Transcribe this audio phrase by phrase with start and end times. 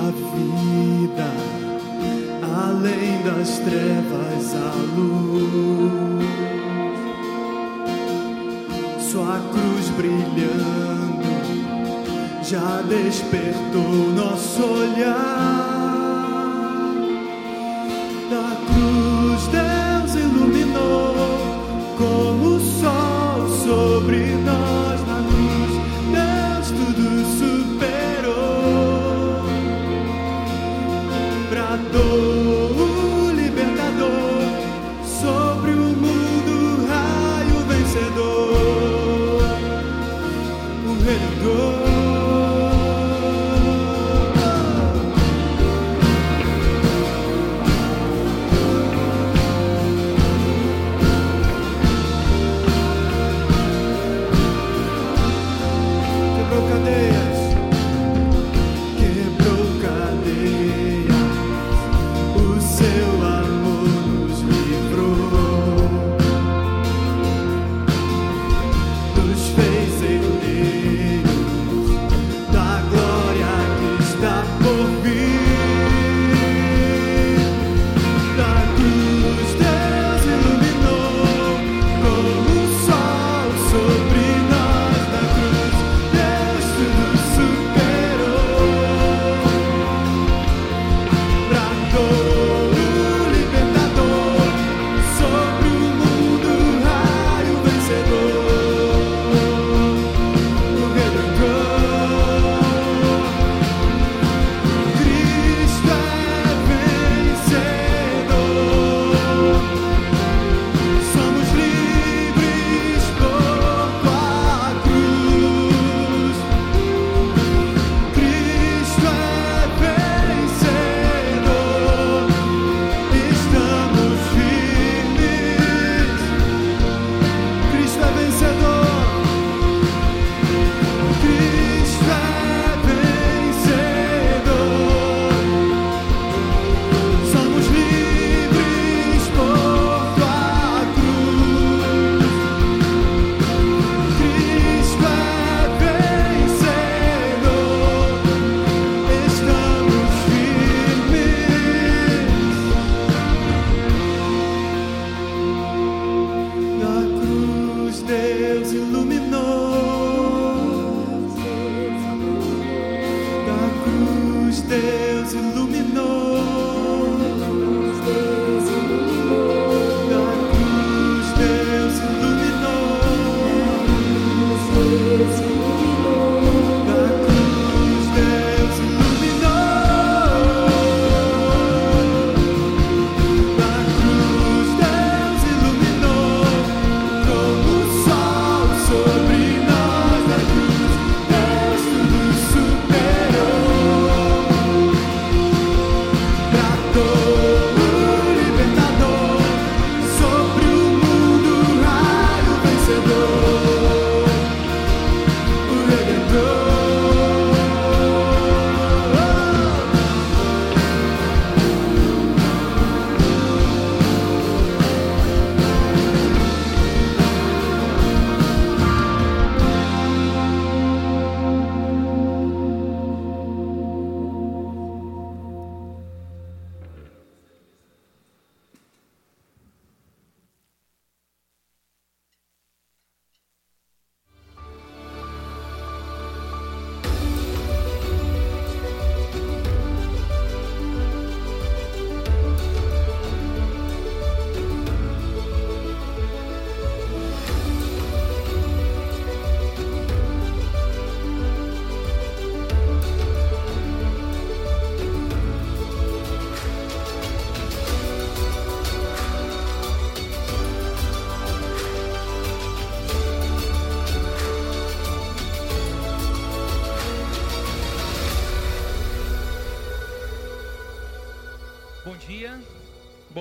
[0.00, 1.30] da vida,
[2.66, 6.24] além das trevas a luz.
[9.10, 11.20] Sua cruz brilhando
[12.42, 15.69] já despertou nosso olhar.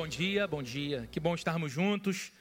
[0.09, 1.07] Dia, bom dia.
[1.11, 2.31] Que bom estarmos juntos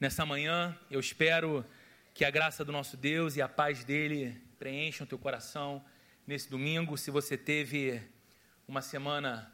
[0.00, 0.76] nessa manhã.
[0.90, 1.64] Eu espero
[2.12, 5.84] que a graça do nosso Deus e a paz dele preencham teu coração
[6.26, 6.98] nesse domingo.
[6.98, 8.02] Se você teve
[8.66, 9.52] uma semana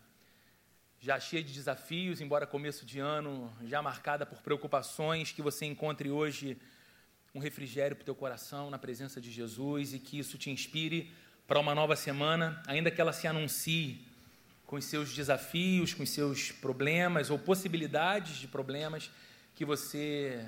[0.99, 6.11] já cheia de desafios, embora começo de ano já marcada por preocupações, que você encontre
[6.11, 6.57] hoje
[7.35, 11.13] um refrigério para o teu coração na presença de Jesus e que isso te inspire
[11.47, 14.08] para uma nova semana, ainda que ela se anuncie
[14.69, 19.11] com os seus desafios, com os seus problemas ou possibilidades de problemas,
[19.55, 20.47] que você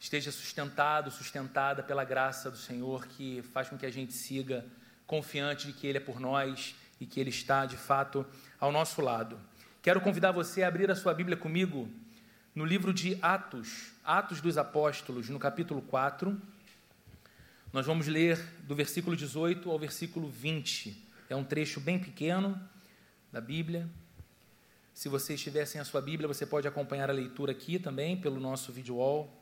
[0.00, 4.66] esteja sustentado, sustentada pela graça do Senhor, que faz com que a gente siga
[5.06, 8.26] confiante de que Ele é por nós e que Ele está, de fato,
[8.58, 9.38] ao nosso lado.
[9.80, 11.88] Quero convidar você a abrir a sua Bíblia comigo
[12.52, 16.36] no livro de Atos, Atos dos Apóstolos, no capítulo 4.
[17.72, 21.00] Nós vamos ler do versículo 18 ao versículo 20.
[21.28, 22.60] É um trecho bem pequeno
[23.32, 23.88] da Bíblia.
[24.92, 28.40] Se você estiver sem a sua Bíblia, você pode acompanhar a leitura aqui também pelo
[28.40, 29.32] nosso vídeo wall.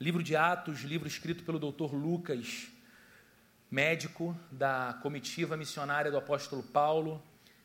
[0.00, 1.94] Livro de Atos, livro escrito pelo Dr.
[1.94, 2.68] Lucas,
[3.70, 7.22] médico da comitiva missionária do apóstolo Paulo,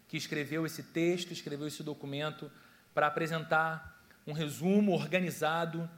[0.07, 2.51] que escreveu esse texto, escreveu esse documento
[2.93, 5.89] para apresentar um resumo organizado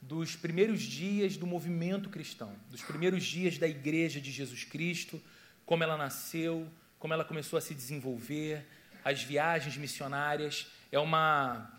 [0.00, 5.20] dos primeiros dias do movimento cristão, dos primeiros dias da Igreja de Jesus Cristo,
[5.64, 6.68] como ela nasceu,
[6.98, 8.66] como ela começou a se desenvolver,
[9.04, 10.66] as viagens missionárias.
[10.90, 11.70] É, uma,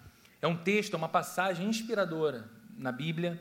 [0.41, 3.39] é um texto, é uma passagem inspiradora na Bíblia,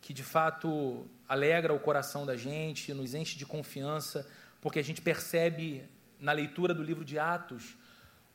[0.00, 4.28] que de fato alegra o coração da gente, nos enche de confiança,
[4.60, 5.84] porque a gente percebe
[6.18, 7.76] na leitura do livro de Atos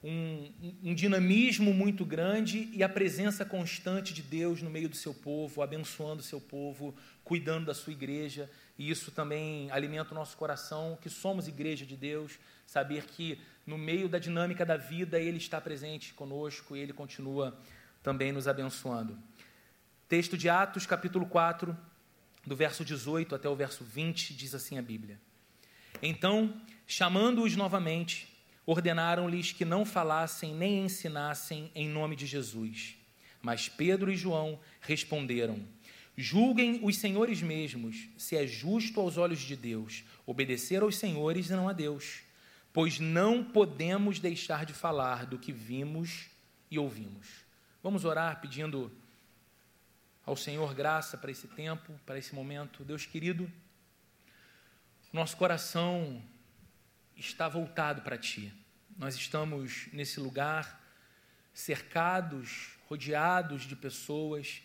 [0.03, 0.51] um,
[0.83, 5.63] um, dinamismo muito grande e a presença constante de Deus no meio do seu povo,
[5.63, 8.49] abençoando o seu povo, cuidando da sua igreja.
[8.77, 13.77] E isso também alimenta o nosso coração, que somos igreja de Deus, saber que no
[13.77, 17.57] meio da dinâmica da vida Ele está presente conosco e Ele continua
[18.03, 19.17] também nos abençoando.
[20.07, 21.75] Texto de Atos, capítulo 4,
[22.45, 25.19] do verso 18 até o verso 20, diz assim a Bíblia.
[26.01, 28.31] Então, chamando-os novamente,
[28.65, 32.97] ordenaram-lhes que não falassem nem ensinassem em nome de Jesus.
[33.41, 35.65] Mas Pedro e João responderam:
[36.17, 41.53] Julguem os senhores mesmos, se é justo aos olhos de Deus obedecer aos senhores e
[41.53, 42.21] não a Deus,
[42.71, 46.27] pois não podemos deixar de falar do que vimos
[46.71, 47.27] e ouvimos.
[47.83, 48.91] Vamos orar pedindo
[50.25, 52.83] ao Senhor graça para esse tempo, para esse momento.
[52.83, 53.51] Deus querido,
[55.13, 56.21] nosso coração
[57.15, 58.51] está voltado para Ti.
[58.97, 60.81] Nós estamos nesse lugar
[61.53, 64.61] cercados, rodeados de pessoas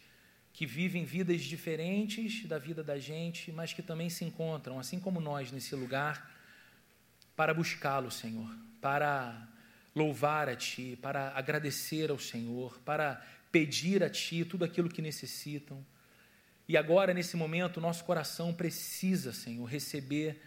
[0.60, 5.18] que vivem vidas diferentes da vida da gente, mas que também se encontram, assim como
[5.18, 6.30] nós, nesse lugar,
[7.34, 9.48] para buscá-lo, Senhor, para
[9.96, 15.82] louvar a Ti, para agradecer ao Senhor, para pedir a Ti tudo aquilo que necessitam.
[16.68, 20.42] E agora, nesse momento, nosso coração precisa, Senhor, receber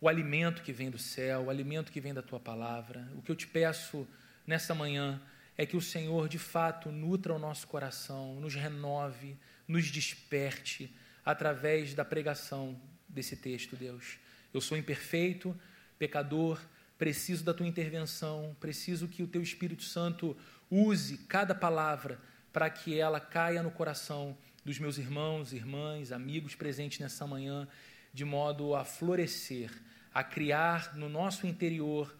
[0.00, 3.08] o alimento que vem do céu, o alimento que vem da tua palavra.
[3.14, 4.04] O que eu te peço
[4.44, 5.22] nessa manhã
[5.58, 10.90] é que o Senhor, de fato, nutra o nosso coração, nos renove, nos desperte
[11.24, 14.18] através da pregação desse texto, Deus.
[14.54, 15.54] Eu sou imperfeito,
[15.98, 16.58] pecador,
[16.96, 20.36] preciso da tua intervenção, preciso que o teu Espírito Santo
[20.70, 22.20] use cada palavra
[22.52, 27.68] para que ela caia no coração dos meus irmãos, irmãs, amigos presentes nessa manhã,
[28.14, 29.70] de modo a florescer
[30.12, 32.12] a criar no nosso interior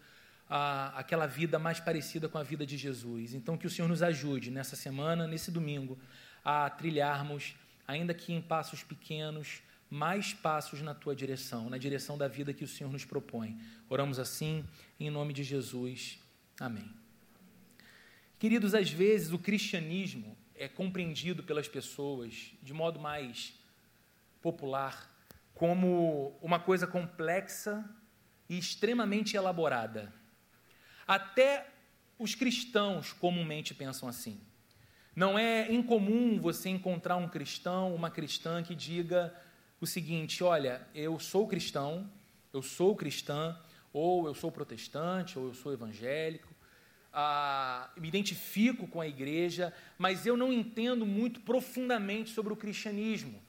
[0.49, 3.33] a, aquela vida mais parecida com a vida de Jesus.
[3.33, 5.97] Então, que o Senhor nos ajude nessa semana, nesse domingo,
[6.43, 7.55] a trilharmos,
[7.87, 12.63] ainda que em passos pequenos, mais passos na tua direção, na direção da vida que
[12.63, 13.59] o Senhor nos propõe.
[13.87, 14.65] Oramos assim,
[14.99, 16.19] em nome de Jesus.
[16.59, 16.91] Amém.
[18.37, 23.53] Queridos, às vezes o cristianismo é compreendido pelas pessoas de modo mais
[24.41, 25.09] popular
[25.53, 27.83] como uma coisa complexa
[28.47, 30.13] e extremamente elaborada.
[31.09, 31.65] Até
[32.19, 34.39] os cristãos comumente pensam assim.
[35.15, 39.35] Não é incomum você encontrar um cristão, uma cristã que diga
[39.81, 42.07] o seguinte: olha, eu sou cristão,
[42.53, 43.57] eu sou cristã,
[43.91, 46.53] ou eu sou protestante, ou eu sou evangélico,
[47.11, 53.41] ah, me identifico com a igreja, mas eu não entendo muito profundamente sobre o cristianismo.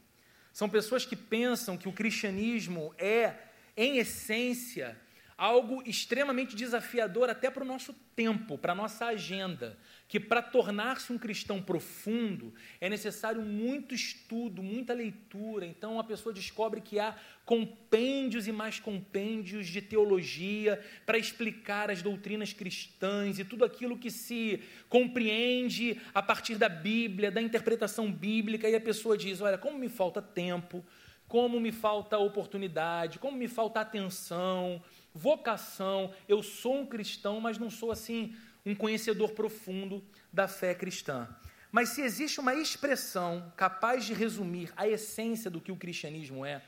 [0.50, 3.34] São pessoas que pensam que o cristianismo é,
[3.76, 4.98] em essência,
[5.40, 11.10] algo extremamente desafiador até para o nosso tempo, para a nossa agenda, que para tornar-se
[11.10, 15.64] um cristão profundo é necessário muito estudo, muita leitura.
[15.64, 17.16] Então a pessoa descobre que há
[17.46, 24.10] compêndios e mais compêndios de teologia para explicar as doutrinas cristãs e tudo aquilo que
[24.10, 29.78] se compreende a partir da Bíblia, da interpretação bíblica, e a pessoa diz: Olha, como
[29.78, 30.84] me falta tempo,
[31.26, 34.82] como me falta oportunidade, como me falta atenção
[35.14, 41.28] vocação, eu sou um cristão, mas não sou assim um conhecedor profundo da fé cristã.
[41.72, 46.62] Mas se existe uma expressão capaz de resumir a essência do que o cristianismo é,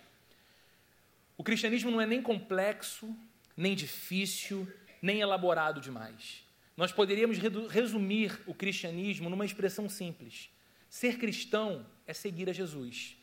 [1.36, 3.16] o cristianismo não é nem complexo,
[3.56, 4.70] nem difícil,
[5.02, 6.44] nem elaborado demais.
[6.76, 7.36] Nós poderíamos
[7.68, 10.50] resumir o cristianismo numa expressão simples:
[10.88, 13.16] ser cristão é seguir a Jesus.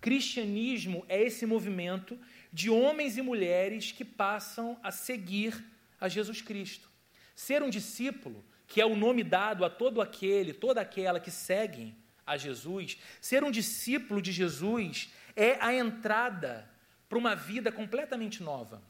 [0.00, 2.18] Cristianismo é esse movimento
[2.52, 5.64] de homens e mulheres que passam a seguir
[6.00, 6.88] a Jesus Cristo.
[7.34, 11.96] Ser um discípulo, que é o nome dado a todo aquele, toda aquela que seguem
[12.26, 16.68] a Jesus, ser um discípulo de Jesus é a entrada
[17.08, 18.82] para uma vida completamente nova.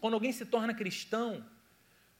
[0.00, 1.44] Quando alguém se torna cristão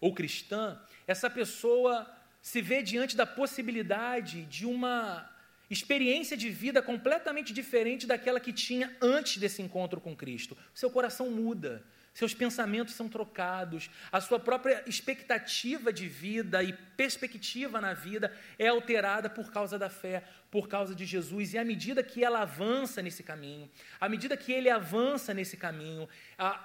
[0.01, 2.11] ou cristã, essa pessoa
[2.43, 5.30] se vê diante da possibilidade de uma
[5.71, 10.59] experiência de vida completamente diferente daquela que tinha antes desse encontro com Cristo.
[10.75, 17.81] Seu coração muda, seus pensamentos são trocados, a sua própria expectativa de vida e perspectiva
[17.81, 21.55] na vida é alterada por causa da fé, por causa de Jesus.
[21.55, 26.09] E à medida que ela avança nesse caminho, à medida que ele avança nesse caminho,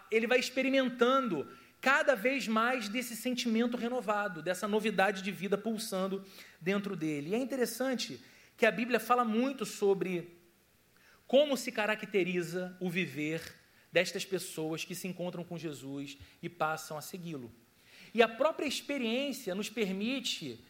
[0.09, 1.47] ele vai experimentando
[1.79, 6.25] cada vez mais desse sentimento renovado, dessa novidade de vida pulsando
[6.59, 7.29] dentro dele.
[7.29, 8.19] E é interessante
[8.57, 10.37] que a Bíblia fala muito sobre
[11.27, 13.41] como se caracteriza o viver
[13.91, 17.51] destas pessoas que se encontram com Jesus e passam a segui-lo.
[18.13, 20.63] E a própria experiência nos permite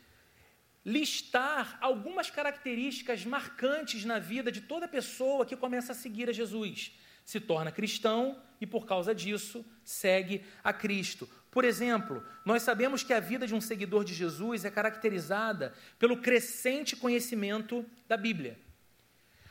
[0.85, 6.91] listar algumas características marcantes na vida de toda pessoa que começa a seguir a Jesus.
[7.23, 11.27] Se torna cristão e, por causa disso, segue a Cristo.
[11.55, 16.17] Por exemplo, nós sabemos que a vida de um seguidor de Jesus é caracterizada pelo
[16.17, 18.59] crescente conhecimento da Bíblia.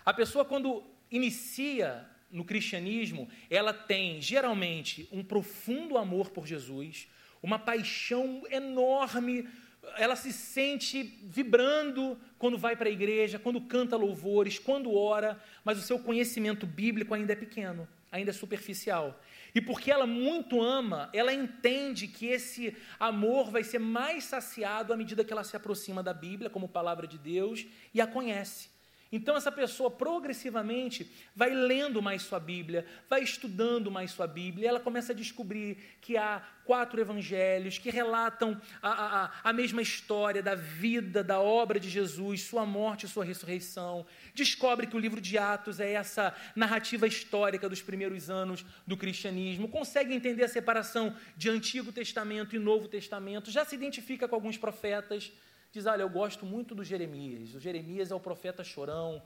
[0.04, 7.08] A pessoa, quando inicia no cristianismo, ela tem geralmente um profundo amor por Jesus,
[7.42, 9.48] uma paixão enorme,
[9.96, 15.78] ela se sente vibrando quando vai para a igreja, quando canta louvores, quando ora, mas
[15.78, 19.18] o seu conhecimento bíblico ainda é pequeno, ainda é superficial.
[19.54, 24.96] E porque ela muito ama, ela entende que esse amor vai ser mais saciado à
[24.96, 28.73] medida que ela se aproxima da Bíblia como palavra de Deus e a conhece.
[29.14, 34.80] Então, essa pessoa progressivamente vai lendo mais sua Bíblia, vai estudando mais sua Bíblia, ela
[34.80, 40.56] começa a descobrir que há quatro evangelhos que relatam a, a, a mesma história da
[40.56, 44.04] vida, da obra de Jesus, sua morte e sua ressurreição.
[44.34, 49.68] Descobre que o livro de Atos é essa narrativa histórica dos primeiros anos do cristianismo,
[49.68, 54.58] consegue entender a separação de Antigo Testamento e Novo Testamento, já se identifica com alguns
[54.58, 55.30] profetas
[55.74, 57.54] diz: Olha, eu gosto muito do Jeremias.
[57.54, 59.20] O Jeremias é o profeta chorão,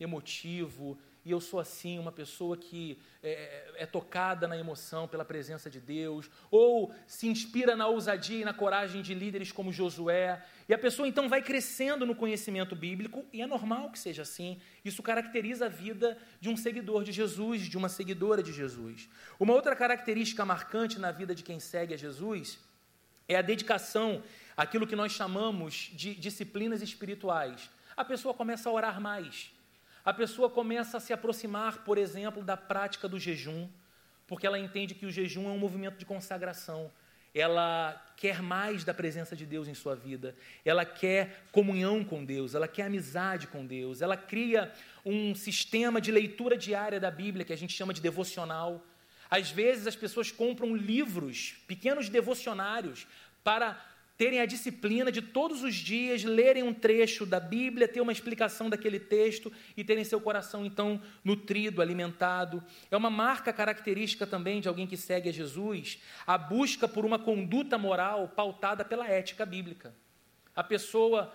[0.00, 5.70] emotivo, e eu sou assim, uma pessoa que é, é, tocada na emoção pela presença
[5.70, 10.44] de Deus, ou se inspira na ousadia e na coragem de líderes como Josué.
[10.68, 14.60] E a pessoa então vai crescendo no conhecimento bíblico, e é normal que seja assim.
[14.84, 19.08] Isso caracteriza a vida de um seguidor de Jesus, de uma seguidora de Jesus.
[19.38, 22.58] Uma outra característica marcante na vida de quem segue a Jesus
[23.28, 24.22] é a dedicação
[24.56, 27.70] aquilo que nós chamamos de disciplinas espirituais.
[27.96, 29.50] A pessoa começa a orar mais.
[30.04, 33.68] A pessoa começa a se aproximar, por exemplo, da prática do jejum,
[34.26, 36.90] porque ela entende que o jejum é um movimento de consagração.
[37.34, 42.54] Ela quer mais da presença de Deus em sua vida, ela quer comunhão com Deus,
[42.54, 44.72] ela quer amizade com Deus, ela cria
[45.04, 48.84] um sistema de leitura diária da Bíblia que a gente chama de devocional.
[49.30, 53.06] Às vezes as pessoas compram livros, pequenos devocionários,
[53.42, 53.80] para
[54.16, 58.68] terem a disciplina de todos os dias lerem um trecho da Bíblia, ter uma explicação
[58.68, 62.62] daquele texto e terem seu coração então nutrido, alimentado.
[62.90, 67.18] É uma marca característica também de alguém que segue a Jesus, a busca por uma
[67.18, 69.94] conduta moral pautada pela ética bíblica.
[70.54, 71.34] A pessoa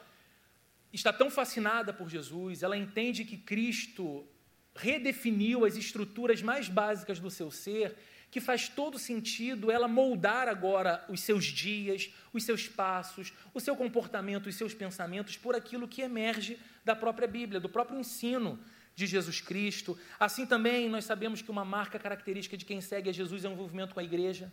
[0.94, 4.28] está tão fascinada por Jesus, ela entende que Cristo
[4.76, 7.98] redefiniu as estruturas mais básicas do seu ser
[8.30, 13.76] que faz todo sentido ela moldar agora os seus dias, os seus passos, o seu
[13.76, 18.60] comportamento, os seus pensamentos por aquilo que emerge da própria Bíblia, do próprio ensino
[18.96, 19.98] de Jesus Cristo.
[20.20, 23.54] Assim também nós sabemos que uma marca característica de quem segue a Jesus é o
[23.54, 24.52] envolvimento com a igreja.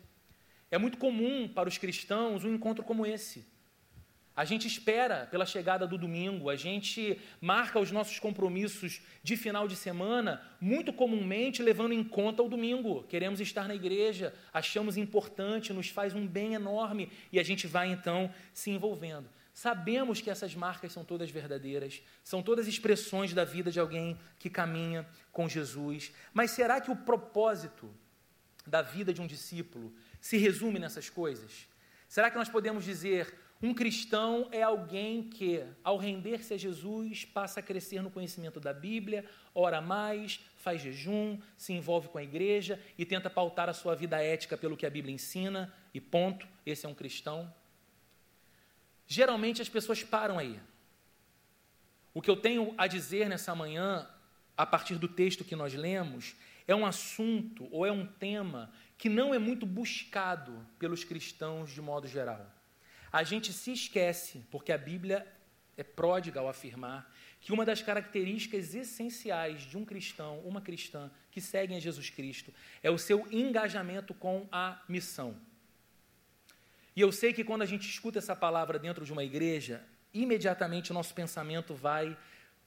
[0.70, 3.53] É muito comum para os cristãos um encontro como esse.
[4.36, 9.68] A gente espera pela chegada do domingo, a gente marca os nossos compromissos de final
[9.68, 13.04] de semana, muito comumente levando em conta o domingo.
[13.04, 17.92] Queremos estar na igreja, achamos importante, nos faz um bem enorme e a gente vai
[17.92, 19.28] então se envolvendo.
[19.54, 24.50] Sabemos que essas marcas são todas verdadeiras, são todas expressões da vida de alguém que
[24.50, 26.12] caminha com Jesus.
[26.32, 27.88] Mas será que o propósito
[28.66, 31.68] da vida de um discípulo se resume nessas coisas?
[32.08, 37.60] Será que nós podemos dizer um cristão é alguém que, ao render-se a Jesus, passa
[37.60, 42.78] a crescer no conhecimento da Bíblia, ora mais, faz jejum, se envolve com a igreja
[42.98, 46.84] e tenta pautar a sua vida ética pelo que a Bíblia ensina, e ponto, esse
[46.84, 47.52] é um cristão.
[49.06, 50.60] Geralmente as pessoas param aí.
[52.12, 54.08] O que eu tenho a dizer nessa manhã,
[54.56, 59.08] a partir do texto que nós lemos, é um assunto ou é um tema que
[59.08, 62.53] não é muito buscado pelos cristãos de modo geral.
[63.14, 65.24] A gente se esquece, porque a Bíblia
[65.76, 67.08] é pródiga ao afirmar
[67.40, 72.52] que uma das características essenciais de um cristão, uma cristã que seguem a Jesus Cristo,
[72.82, 75.36] é o seu engajamento com a missão.
[76.96, 79.80] E eu sei que quando a gente escuta essa palavra dentro de uma igreja,
[80.12, 82.18] imediatamente o nosso pensamento vai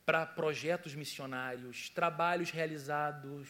[0.06, 3.50] para projetos missionários, trabalhos realizados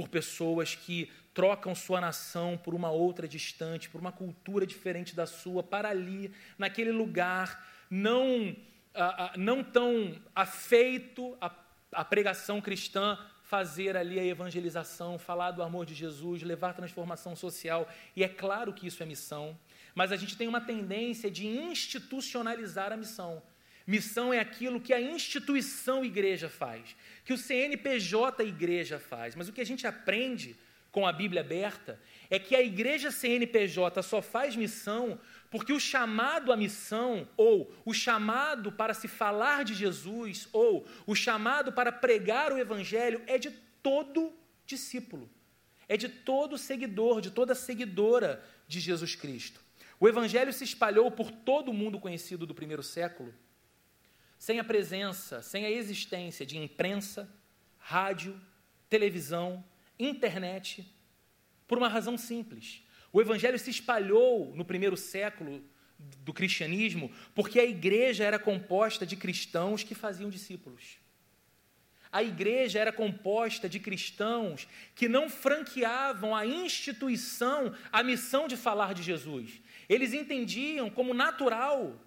[0.00, 5.26] por pessoas que trocam sua nação por uma outra distante, por uma cultura diferente da
[5.26, 8.56] sua, para ali, naquele lugar, não,
[8.94, 11.54] ah, ah, não tão afeito à,
[11.92, 17.86] à pregação cristã, fazer ali a evangelização, falar do amor de Jesus, levar transformação social,
[18.16, 19.54] e é claro que isso é missão,
[19.94, 23.42] mas a gente tem uma tendência de institucionalizar a missão.
[23.90, 26.94] Missão é aquilo que a instituição igreja faz,
[27.24, 29.34] que o CNPJ igreja faz.
[29.34, 30.56] Mas o que a gente aprende
[30.92, 35.18] com a Bíblia aberta é que a igreja CNPJ só faz missão
[35.50, 41.16] porque o chamado à missão, ou o chamado para se falar de Jesus, ou o
[41.16, 43.50] chamado para pregar o Evangelho é de
[43.82, 44.32] todo
[44.64, 45.28] discípulo,
[45.88, 49.60] é de todo seguidor, de toda seguidora de Jesus Cristo.
[49.98, 53.34] O Evangelho se espalhou por todo o mundo conhecido do primeiro século
[54.40, 57.28] sem a presença, sem a existência de imprensa,
[57.76, 58.40] rádio,
[58.88, 59.62] televisão,
[59.98, 60.90] internet,
[61.68, 62.82] por uma razão simples.
[63.12, 65.62] O evangelho se espalhou no primeiro século
[66.24, 70.96] do cristianismo porque a igreja era composta de cristãos que faziam discípulos.
[72.10, 78.94] A igreja era composta de cristãos que não franqueavam a instituição a missão de falar
[78.94, 79.60] de Jesus.
[79.86, 82.00] Eles entendiam como natural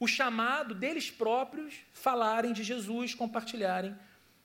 [0.00, 3.94] o chamado deles próprios falarem de Jesus, compartilharem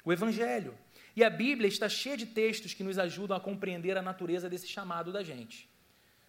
[0.04, 0.78] o Evangelho.
[1.16, 4.68] E a Bíblia está cheia de textos que nos ajudam a compreender a natureza desse
[4.68, 5.70] chamado da gente.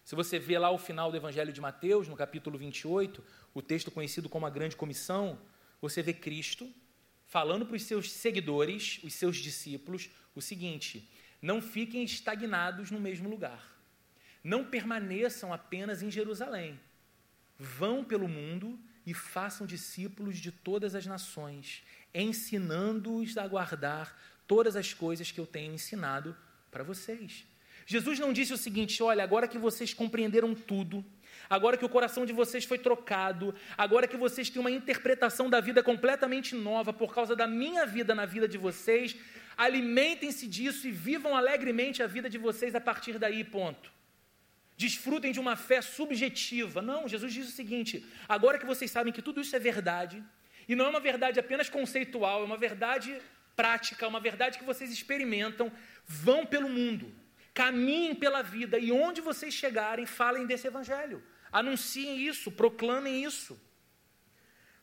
[0.05, 3.21] Se você vê lá o final do Evangelho de Mateus, no capítulo 28,
[3.53, 5.37] o texto conhecido como a Grande Comissão,
[5.81, 6.73] você vê Cristo
[7.25, 13.29] falando para os seus seguidores, os seus discípulos, o seguinte: não fiquem estagnados no mesmo
[13.29, 13.75] lugar.
[14.41, 16.79] Não permaneçam apenas em Jerusalém.
[17.59, 21.81] Vão pelo mundo e façam discípulos de todas as nações,
[22.13, 24.13] ensinando-os a guardar
[24.45, 26.35] todas as coisas que eu tenho ensinado
[26.69, 27.45] para vocês.
[27.85, 31.05] Jesus não disse o seguinte: olha, agora que vocês compreenderam tudo,
[31.49, 35.61] agora que o coração de vocês foi trocado, agora que vocês têm uma interpretação da
[35.61, 39.15] vida completamente nova por causa da minha vida na vida de vocês,
[39.55, 43.96] alimentem-se disso e vivam alegremente a vida de vocês a partir daí, ponto
[44.77, 46.81] desfrutem de uma fé subjetiva.
[46.81, 50.23] Não, Jesus diz o seguinte: agora que vocês sabem que tudo isso é verdade,
[50.69, 53.19] e não é uma verdade apenas conceitual, é uma verdade
[53.55, 55.71] prática, é uma verdade que vocês experimentam,
[56.05, 57.11] vão pelo mundo,
[57.53, 61.23] caminhem pela vida, e onde vocês chegarem, falem desse evangelho.
[61.51, 63.59] Anunciem isso, proclamem isso.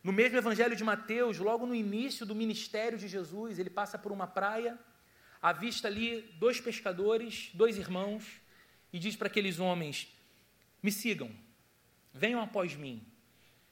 [0.02, 4.10] No mesmo evangelho de Mateus, logo no início do ministério de Jesus, ele passa por
[4.10, 4.78] uma praia,
[5.40, 8.24] avista ali dois pescadores, dois irmãos,
[8.94, 10.06] e diz para aqueles homens:
[10.80, 11.28] Me sigam,
[12.12, 13.04] venham após mim,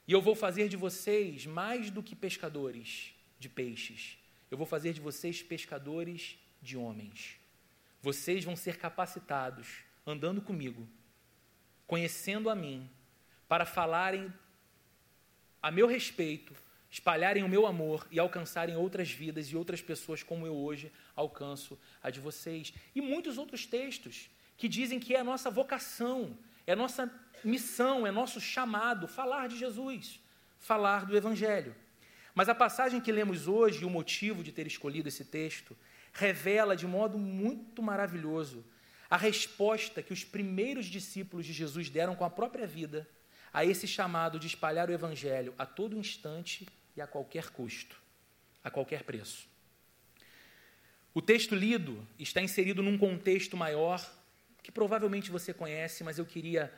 [0.05, 4.17] e eu vou fazer de vocês mais do que pescadores de peixes,
[4.51, 7.37] eu vou fazer de vocês pescadores de homens.
[8.01, 10.85] Vocês vão ser capacitados, andando comigo,
[11.87, 12.89] conhecendo a mim,
[13.47, 14.31] para falarem
[15.61, 16.53] a meu respeito,
[16.91, 21.79] espalharem o meu amor e alcançarem outras vidas e outras pessoas como eu hoje alcanço
[22.01, 22.73] a de vocês.
[22.93, 27.11] E muitos outros textos que dizem que é a nossa vocação, é a nossa
[27.43, 30.19] missão, é nosso chamado falar de Jesus,
[30.59, 31.75] falar do Evangelho.
[32.33, 35.75] Mas a passagem que lemos hoje, e o motivo de ter escolhido esse texto,
[36.11, 38.63] revela de modo muito maravilhoso
[39.09, 43.07] a resposta que os primeiros discípulos de Jesus deram com a própria vida
[43.53, 47.95] a esse chamado de espalhar o Evangelho a todo instante e a qualquer custo,
[48.63, 49.47] a qualquer preço.
[51.13, 54.03] O texto lido está inserido num contexto maior
[54.63, 56.73] que provavelmente você conhece, mas eu queria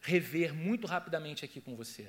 [0.00, 2.08] rever muito rapidamente aqui com você.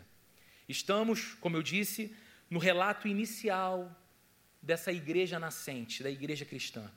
[0.68, 2.16] Estamos, como eu disse,
[2.50, 3.94] no relato inicial
[4.62, 6.90] dessa igreja nascente, da igreja cristã.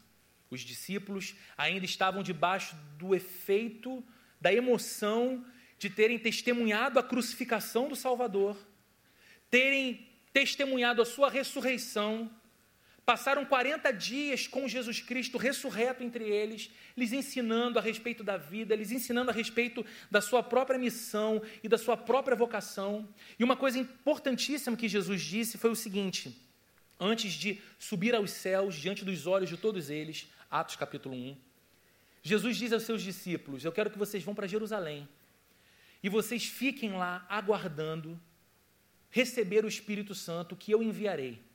[0.48, 4.02] Os discípulos ainda estavam debaixo do efeito,
[4.40, 5.44] da emoção
[5.78, 8.56] de terem testemunhado a crucificação do Salvador,
[9.50, 12.30] terem testemunhado a sua ressurreição,
[13.08, 18.76] passaram 40 dias com Jesus Cristo ressurreto entre eles, lhes ensinando a respeito da vida,
[18.76, 23.08] lhes ensinando a respeito da sua própria missão e da sua própria vocação.
[23.38, 26.38] E uma coisa importantíssima que Jesus disse foi o seguinte:
[27.00, 31.34] antes de subir aos céus diante dos olhos de todos eles, Atos capítulo 1,
[32.22, 35.08] Jesus diz aos seus discípulos: Eu quero que vocês vão para Jerusalém
[36.02, 38.20] e vocês fiquem lá aguardando
[39.08, 41.47] receber o Espírito Santo que eu enviarei.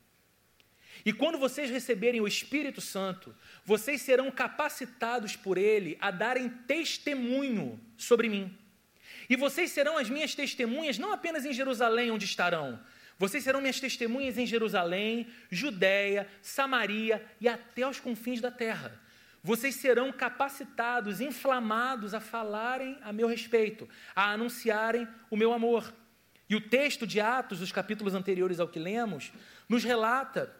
[1.05, 7.79] E quando vocês receberem o Espírito Santo, vocês serão capacitados por ele a darem testemunho
[7.97, 8.57] sobre mim.
[9.29, 12.79] E vocês serão as minhas testemunhas não apenas em Jerusalém, onde estarão.
[13.17, 18.99] Vocês serão minhas testemunhas em Jerusalém, Judéia, Samaria e até os confins da terra.
[19.41, 25.93] Vocês serão capacitados, inflamados a falarem a meu respeito, a anunciarem o meu amor.
[26.49, 29.33] E o texto de Atos, os capítulos anteriores ao que lemos,
[29.67, 30.53] nos relata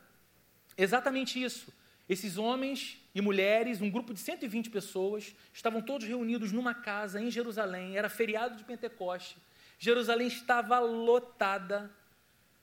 [0.77, 1.71] exatamente isso.
[2.07, 7.31] Esses homens e mulheres, um grupo de 120 pessoas, estavam todos reunidos numa casa em
[7.31, 9.37] Jerusalém, era feriado de Pentecoste.
[9.79, 11.89] Jerusalém estava lotada,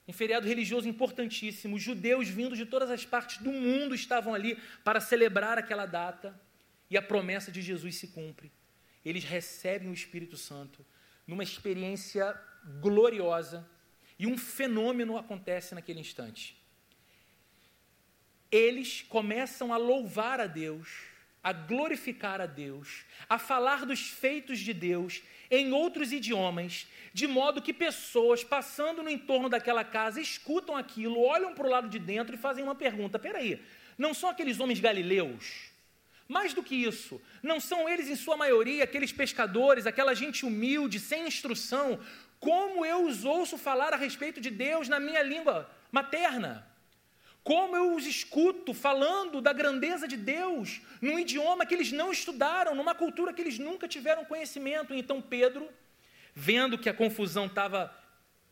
[0.06, 1.78] um feriado religioso importantíssimo.
[1.78, 6.38] Judeus vindos de todas as partes do mundo estavam ali para celebrar aquela data
[6.90, 8.52] e a promessa de Jesus se cumpre.
[9.04, 10.84] Eles recebem o Espírito Santo
[11.26, 12.38] numa experiência
[12.80, 13.66] gloriosa
[14.18, 16.59] e um fenômeno acontece naquele instante
[18.50, 20.88] eles começam a louvar a Deus,
[21.42, 27.62] a glorificar a Deus, a falar dos feitos de Deus em outros idiomas, de modo
[27.62, 32.34] que pessoas passando no entorno daquela casa escutam aquilo, olham para o lado de dentro
[32.34, 33.60] e fazem uma pergunta: peraí,
[33.96, 35.70] não são aqueles homens galileus?
[36.28, 41.00] Mais do que isso, não são eles, em sua maioria, aqueles pescadores, aquela gente humilde,
[41.00, 41.98] sem instrução?
[42.38, 46.69] Como eu os ouço falar a respeito de Deus na minha língua materna?
[47.42, 52.74] Como eu os escuto falando da grandeza de Deus num idioma que eles não estudaram,
[52.74, 54.94] numa cultura que eles nunca tiveram conhecimento.
[54.94, 55.68] Então Pedro,
[56.34, 57.94] vendo que a confusão estava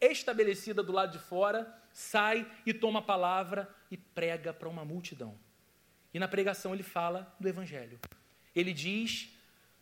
[0.01, 5.39] estabelecida do lado de fora, sai e toma a palavra e prega para uma multidão.
[6.13, 7.99] E na pregação ele fala do Evangelho.
[8.55, 9.38] Ele diz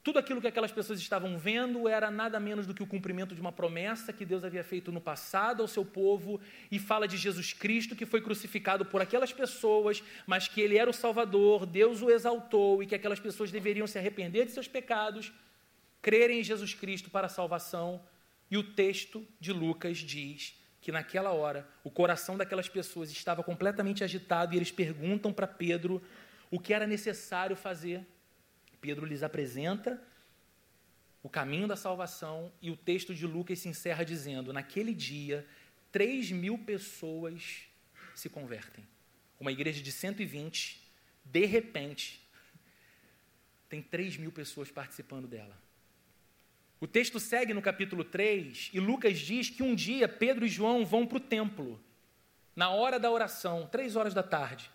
[0.06, 3.40] tudo aquilo que aquelas pessoas estavam vendo era nada menos do que o cumprimento de
[3.40, 6.40] uma promessa que Deus havia feito no passado ao seu povo,
[6.70, 10.88] e fala de Jesus Cristo que foi crucificado por aquelas pessoas, mas que ele era
[10.88, 15.32] o Salvador, Deus o exaltou e que aquelas pessoas deveriam se arrepender de seus pecados,
[16.00, 18.00] crerem em Jesus Cristo para a salvação.
[18.48, 24.04] E o texto de Lucas diz que naquela hora o coração daquelas pessoas estava completamente
[24.04, 26.00] agitado e eles perguntam para Pedro
[26.48, 28.06] o que era necessário fazer.
[28.80, 30.02] Pedro lhes apresenta
[31.22, 35.46] o caminho da salvação e o texto de Lucas se encerra dizendo: naquele dia,
[35.90, 37.62] 3 mil pessoas
[38.14, 38.86] se convertem.
[39.40, 40.80] Uma igreja de 120,
[41.24, 42.24] de repente,
[43.68, 45.56] tem 3 mil pessoas participando dela.
[46.78, 50.84] O texto segue no capítulo 3 e Lucas diz que um dia Pedro e João
[50.84, 51.82] vão para o templo,
[52.54, 54.70] na hora da oração, três horas da tarde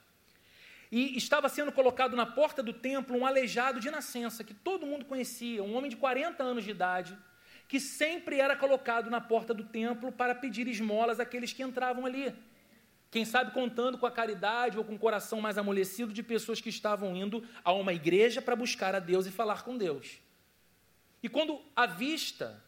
[0.91, 5.05] e estava sendo colocado na porta do templo um aleijado de nascença, que todo mundo
[5.05, 7.17] conhecia, um homem de 40 anos de idade,
[7.67, 12.35] que sempre era colocado na porta do templo para pedir esmolas àqueles que entravam ali.
[13.09, 16.69] Quem sabe contando com a caridade ou com o coração mais amolecido de pessoas que
[16.69, 20.19] estavam indo a uma igreja para buscar a Deus e falar com Deus.
[21.23, 22.61] E quando avista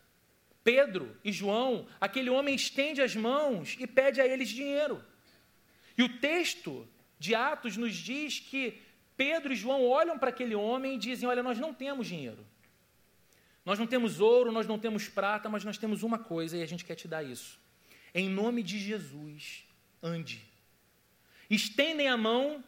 [0.64, 5.04] Pedro e João, aquele homem estende as mãos e pede a eles dinheiro.
[5.98, 6.88] E o texto
[7.20, 8.82] de Atos nos diz que
[9.16, 12.46] Pedro e João olham para aquele homem e dizem: Olha, nós não temos dinheiro.
[13.66, 16.66] Nós não temos ouro, nós não temos prata, mas nós temos uma coisa e a
[16.66, 17.60] gente quer te dar isso.
[18.14, 19.66] Em nome de Jesus,
[20.02, 20.42] ande.
[21.50, 22.64] Estendem a mão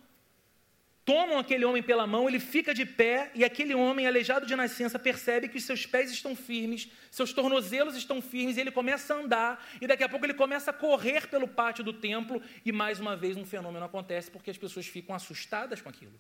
[1.06, 4.98] tomam aquele homem pela mão, ele fica de pé e aquele homem, aleijado de nascença,
[4.98, 9.18] percebe que os seus pés estão firmes, seus tornozelos estão firmes, e ele começa a
[9.18, 13.00] andar, e daqui a pouco ele começa a correr pelo pátio do templo, e mais
[13.00, 16.20] uma vez um fenômeno acontece porque as pessoas ficam assustadas com aquilo.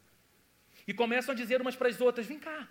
[0.87, 2.67] E começam a dizer umas para as outras: vem cá,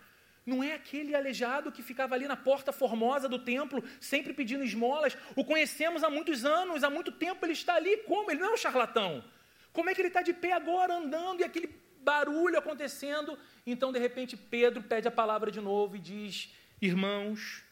[0.47, 5.17] não é aquele aleijado que ficava ali na porta formosa do templo, sempre pedindo esmolas?
[5.35, 7.97] O conhecemos há muitos anos, há muito tempo ele está ali.
[7.99, 8.31] Como?
[8.31, 9.25] Ele não é um charlatão.
[9.73, 11.67] Como é que ele está de pé agora, andando, e aquele
[12.05, 13.39] barulho acontecendo.
[13.67, 17.65] Então, de repente, Pedro pede a palavra de novo e diz: Irmãos,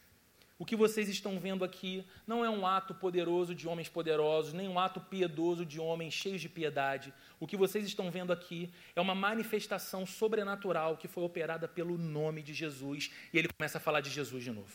[0.63, 4.69] o que vocês estão vendo aqui não é um ato poderoso de homens poderosos, nem
[4.69, 7.13] um ato piedoso de homens cheios de piedade.
[7.41, 12.43] O que vocês estão vendo aqui é uma manifestação sobrenatural que foi operada pelo nome
[12.43, 13.11] de Jesus.
[13.33, 14.73] E ele começa a falar de Jesus de novo,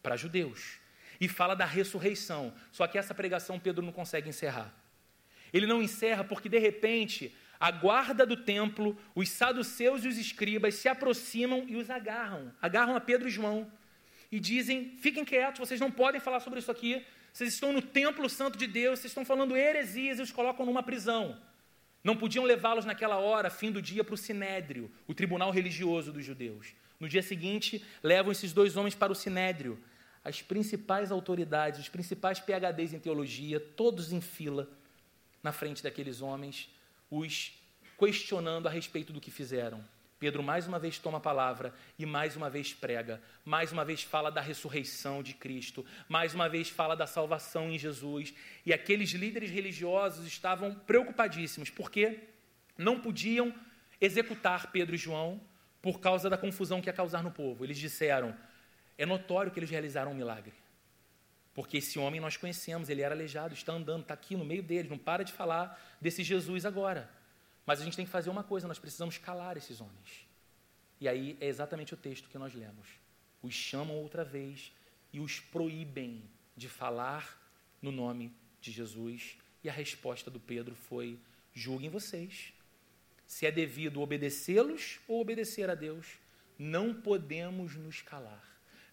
[0.00, 0.78] para judeus.
[1.20, 2.54] E fala da ressurreição.
[2.70, 4.72] Só que essa pregação Pedro não consegue encerrar.
[5.52, 10.74] Ele não encerra porque, de repente, a guarda do templo, os saduceus e os escribas
[10.74, 12.52] se aproximam e os agarram.
[12.60, 13.72] Agarram a Pedro e João
[14.30, 17.02] e dizem: fiquem quietos, vocês não podem falar sobre isso aqui.
[17.32, 20.82] Vocês estão no templo santo de Deus, vocês estão falando heresias e os colocam numa
[20.82, 21.40] prisão.
[22.04, 26.22] Não podiam levá-los naquela hora, fim do dia, para o sinédrio, o tribunal religioso dos
[26.22, 26.74] judeus.
[27.00, 29.82] No dia seguinte, levam esses dois homens para o sinédrio.
[30.22, 34.68] As principais autoridades, os principais PHDs em teologia, todos em fila
[35.42, 36.68] na frente daqueles homens,
[37.18, 37.52] os
[37.98, 39.84] questionando a respeito do que fizeram.
[40.18, 44.02] Pedro mais uma vez toma a palavra e mais uma vez prega, mais uma vez
[44.02, 48.32] fala da ressurreição de Cristo, mais uma vez fala da salvação em Jesus.
[48.64, 52.20] E aqueles líderes religiosos estavam preocupadíssimos, porque
[52.78, 53.54] não podiam
[54.00, 55.40] executar Pedro e João
[55.82, 57.64] por causa da confusão que ia causar no povo.
[57.64, 58.34] Eles disseram:
[58.96, 60.63] é notório que eles realizaram um milagre.
[61.54, 64.90] Porque esse homem nós conhecemos, ele era aleijado, está andando, está aqui no meio deles,
[64.90, 67.08] não para de falar desse Jesus agora.
[67.64, 70.26] Mas a gente tem que fazer uma coisa, nós precisamos calar esses homens.
[71.00, 72.88] E aí é exatamente o texto que nós lemos.
[73.42, 74.72] Os chamam outra vez
[75.12, 76.24] e os proíbem
[76.56, 77.40] de falar
[77.80, 79.36] no nome de Jesus.
[79.62, 81.18] E a resposta do Pedro foi:
[81.52, 82.52] julguem vocês.
[83.26, 86.18] Se é devido obedecê-los ou obedecer a Deus,
[86.58, 88.42] não podemos nos calar.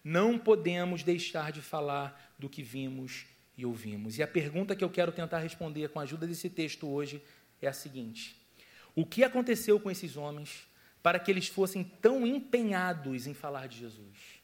[0.04, 3.24] Não podemos deixar de falar do que vimos
[3.56, 4.18] e ouvimos.
[4.18, 7.22] E a pergunta que eu quero tentar responder com a ajuda desse texto hoje
[7.60, 8.36] é a seguinte:
[8.94, 10.66] o que aconteceu com esses homens
[11.02, 14.42] para que eles fossem tão empenhados em falar de Jesus?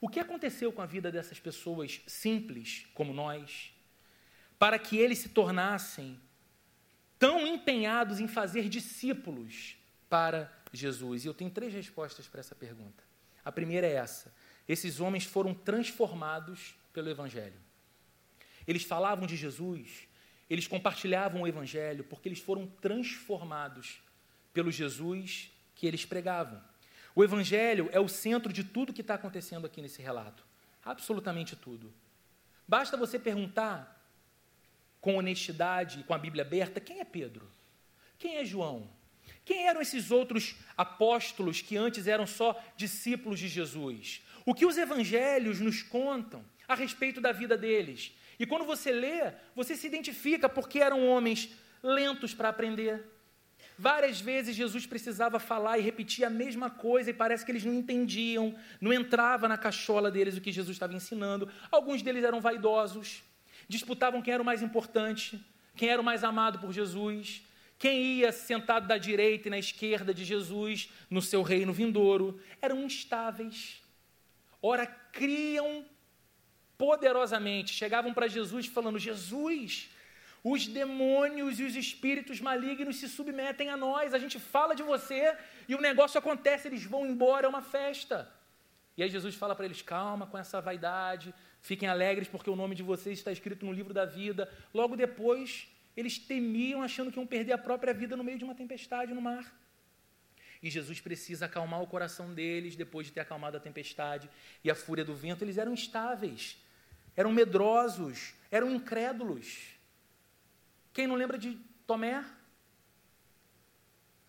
[0.00, 3.72] O que aconteceu com a vida dessas pessoas simples como nós,
[4.58, 6.18] para que eles se tornassem
[7.18, 9.76] tão empenhados em fazer discípulos
[10.08, 11.24] para Jesus?
[11.24, 13.02] E eu tenho três respostas para essa pergunta.
[13.42, 14.34] A primeira é essa:
[14.68, 17.60] esses homens foram transformados pelo Evangelho.
[18.66, 20.08] Eles falavam de Jesus,
[20.48, 24.02] eles compartilhavam o Evangelho porque eles foram transformados
[24.52, 26.62] pelo Jesus que eles pregavam.
[27.14, 30.44] O Evangelho é o centro de tudo que está acontecendo aqui nesse relato.
[30.84, 31.92] Absolutamente tudo.
[32.66, 34.00] Basta você perguntar
[35.00, 37.50] com honestidade, com a Bíblia aberta, quem é Pedro?
[38.18, 38.88] Quem é João?
[39.44, 44.22] Quem eram esses outros apóstolos que antes eram só discípulos de Jesus?
[44.44, 48.12] O que os evangelhos nos contam a respeito da vida deles?
[48.38, 51.50] E quando você lê, você se identifica porque eram homens
[51.82, 53.04] lentos para aprender.
[53.76, 57.74] Várias vezes Jesus precisava falar e repetir a mesma coisa e parece que eles não
[57.74, 61.50] entendiam, não entrava na cachola deles o que Jesus estava ensinando.
[61.70, 63.22] Alguns deles eram vaidosos,
[63.68, 67.42] disputavam quem era o mais importante, quem era o mais amado por Jesus,
[67.78, 72.38] quem ia sentado da direita e na esquerda de Jesus no seu reino vindouro.
[72.62, 73.82] Eram instáveis.
[74.62, 75.84] Ora, criam
[76.82, 79.90] poderosamente, chegavam para Jesus falando: Jesus,
[80.42, 85.36] os demônios e os espíritos malignos se submetem a nós, a gente fala de você
[85.68, 88.18] e o negócio acontece, eles vão embora, é uma festa.
[88.96, 92.74] E aí Jesus fala para eles: calma com essa vaidade, fiquem alegres porque o nome
[92.74, 94.50] de vocês está escrito no livro da vida.
[94.72, 98.54] Logo depois, eles temiam, achando que iam perder a própria vida no meio de uma
[98.54, 99.44] tempestade no mar.
[100.62, 104.28] E Jesus precisa acalmar o coração deles depois de ter acalmado a tempestade
[104.64, 105.44] e a fúria do vento.
[105.44, 106.58] Eles eram estáveis
[107.20, 109.58] eram medrosos, eram incrédulos.
[110.90, 112.24] Quem não lembra de Tomé?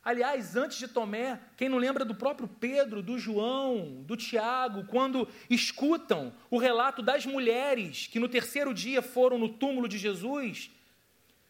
[0.03, 5.25] Aliás, antes de Tomé, quem não lembra do próprio Pedro, do João, do Tiago, quando
[5.49, 10.69] escutam o relato das mulheres que no terceiro dia foram no túmulo de Jesus,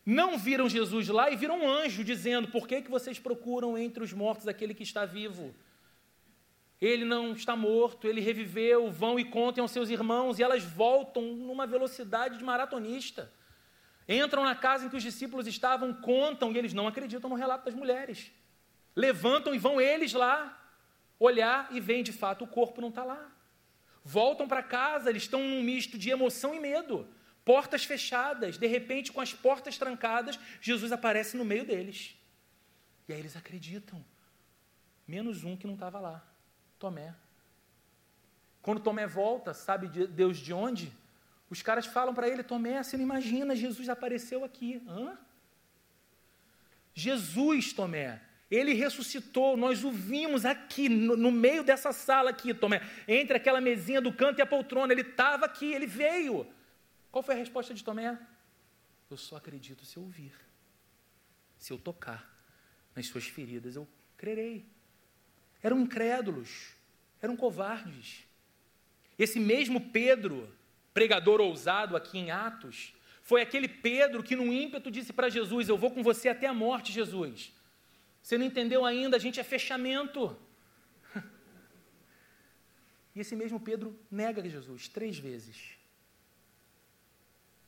[0.05, 4.03] não viram Jesus lá e viram um anjo dizendo: Por que, que vocês procuram entre
[4.03, 5.55] os mortos aquele que está vivo?
[6.81, 11.21] Ele não está morto, ele reviveu, vão e contem aos seus irmãos, e elas voltam
[11.21, 13.31] numa velocidade de maratonista.
[14.09, 17.65] Entram na casa em que os discípulos estavam, contam, e eles não acreditam no relato
[17.65, 18.31] das mulheres.
[18.95, 20.57] Levantam e vão eles lá
[21.19, 23.31] olhar e veem de fato o corpo não está lá.
[24.03, 27.07] Voltam para casa, eles estão num misto de emoção e medo.
[27.45, 32.15] Portas fechadas, de repente, com as portas trancadas, Jesus aparece no meio deles.
[33.07, 34.03] E aí eles acreditam.
[35.07, 36.30] Menos um que não estava lá.
[36.81, 37.13] Tomé.
[38.59, 40.91] Quando Tomé volta, sabe Deus de onde?
[41.47, 44.81] Os caras falam para ele: Tomé, você não imagina, Jesus apareceu aqui.
[44.87, 45.17] Hã?
[46.93, 52.81] Jesus, Tomé, ele ressuscitou, nós o vimos aqui, no, no, meio dessa sala aqui, Tomé,
[53.07, 56.51] entre aquela mesinha do canto e a poltrona, ele estava aqui, ele veio.
[57.11, 58.19] Qual foi a resposta de Tomé?
[59.09, 60.33] Eu só acredito se eu ouvir,
[61.57, 62.27] se eu tocar
[62.95, 64.65] nas suas feridas, eu crerei
[65.61, 66.73] eram incrédulos,
[67.21, 68.25] eram covardes.
[69.17, 70.49] Esse mesmo Pedro,
[70.93, 75.77] pregador ousado aqui em Atos, foi aquele Pedro que, num ímpeto, disse para Jesus: Eu
[75.77, 77.53] vou com você até a morte, Jesus.
[78.21, 79.17] Você não entendeu ainda?
[79.17, 80.35] A gente é fechamento.
[83.13, 85.77] E esse mesmo Pedro nega Jesus três vezes.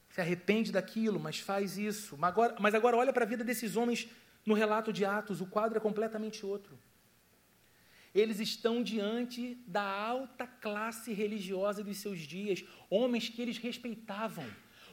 [0.10, 2.16] Se arrepende daquilo, mas faz isso.
[2.18, 4.08] Mas agora, mas agora olha para a vida desses homens
[4.46, 6.80] no relato de Atos, o quadro é completamente outro.
[8.14, 14.46] Eles estão diante da alta classe religiosa dos seus dias, homens que eles respeitavam,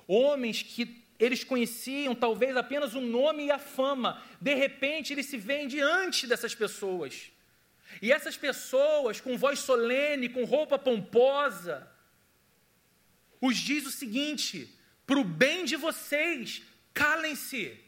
[0.06, 4.22] homens que eles conheciam talvez apenas o nome e a fama.
[4.40, 7.30] De repente, eles se veem diante dessas pessoas.
[8.00, 11.86] E essas pessoas, com voz solene, com roupa pomposa,
[13.38, 14.74] os diz o seguinte:
[15.06, 16.62] para o bem de vocês,
[16.94, 17.78] calem-se.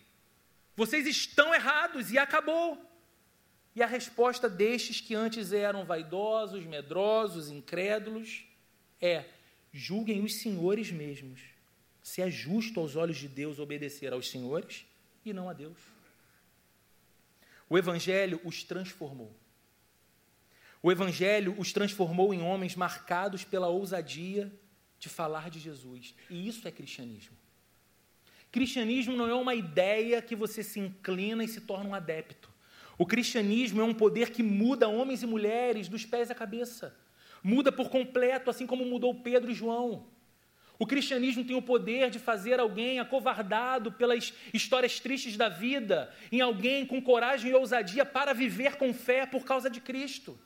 [0.77, 2.92] Vocês estão errados e acabou.
[3.75, 8.45] E a resposta destes que antes eram vaidosos, medrosos, incrédulos,
[9.01, 9.25] é:
[9.73, 11.41] julguem os senhores mesmos,
[12.03, 14.85] se é justo aos olhos de Deus obedecer aos senhores
[15.25, 15.79] e não a Deus.
[17.69, 19.35] O Evangelho os transformou.
[20.83, 24.53] O Evangelho os transformou em homens marcados pela ousadia
[24.99, 26.15] de falar de Jesus.
[26.29, 27.37] E isso é cristianismo.
[28.51, 32.42] Cristianismo não é uma ideia que você se inclina e se torna um adepto.
[33.03, 36.95] O cristianismo é um poder que muda homens e mulheres dos pés à cabeça.
[37.43, 40.07] Muda por completo, assim como mudou Pedro e João.
[40.79, 46.41] O cristianismo tem o poder de fazer alguém acovardado pelas histórias tristes da vida, em
[46.41, 50.39] alguém com coragem e ousadia para viver com fé por causa de Cristo.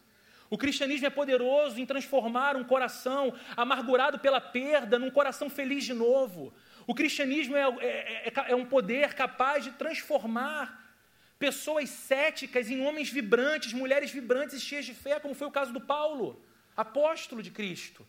[0.48, 5.92] O cristianismo é poderoso em transformar um coração amargurado pela perda num coração feliz de
[5.92, 6.54] novo.
[6.86, 10.85] O cristianismo é, é, é, é um poder capaz de transformar
[11.38, 15.72] pessoas céticas em homens vibrantes, mulheres vibrantes e cheias de fé, como foi o caso
[15.72, 16.42] do Paulo,
[16.76, 18.06] apóstolo de Cristo.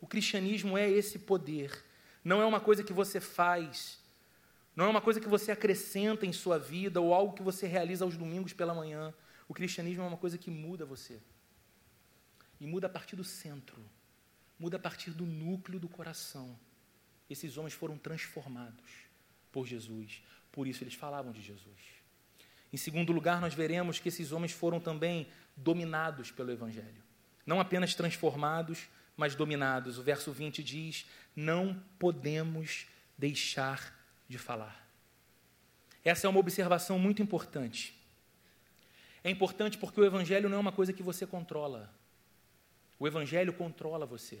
[0.00, 1.84] O cristianismo é esse poder,
[2.22, 3.98] não é uma coisa que você faz,
[4.74, 8.04] não é uma coisa que você acrescenta em sua vida ou algo que você realiza
[8.04, 9.14] aos domingos pela manhã.
[9.48, 11.22] O cristianismo é uma coisa que muda você.
[12.60, 13.82] E muda a partir do centro,
[14.58, 16.58] muda a partir do núcleo do coração.
[17.28, 19.06] Esses homens foram transformados
[19.50, 21.95] por Jesus, por isso eles falavam de Jesus.
[22.72, 27.02] Em segundo lugar, nós veremos que esses homens foram também dominados pelo Evangelho.
[27.46, 29.98] Não apenas transformados, mas dominados.
[29.98, 33.94] O verso 20 diz: Não podemos deixar
[34.28, 34.86] de falar.
[36.04, 37.96] Essa é uma observação muito importante.
[39.24, 41.92] É importante porque o Evangelho não é uma coisa que você controla.
[42.98, 44.40] O Evangelho controla você.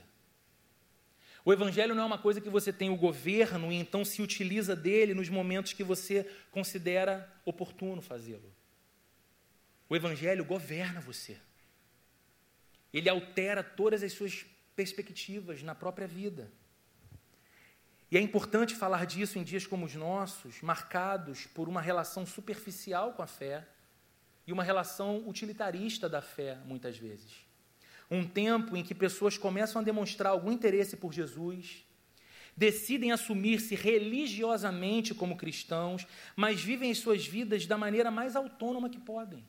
[1.46, 4.74] O Evangelho não é uma coisa que você tem o governo e então se utiliza
[4.74, 8.52] dele nos momentos que você considera oportuno fazê-lo.
[9.88, 11.38] O Evangelho governa você.
[12.92, 16.50] Ele altera todas as suas perspectivas na própria vida.
[18.10, 23.12] E é importante falar disso em dias como os nossos, marcados por uma relação superficial
[23.12, 23.64] com a fé
[24.48, 27.45] e uma relação utilitarista da fé, muitas vezes
[28.10, 31.84] um tempo em que pessoas começam a demonstrar algum interesse por Jesus,
[32.56, 38.98] decidem assumir-se religiosamente como cristãos, mas vivem as suas vidas da maneira mais autônoma que
[38.98, 39.44] podem.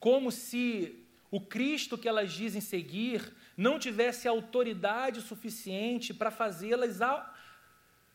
[0.00, 7.00] Como se o Cristo que elas dizem seguir não tivesse autoridade suficiente para fazê-las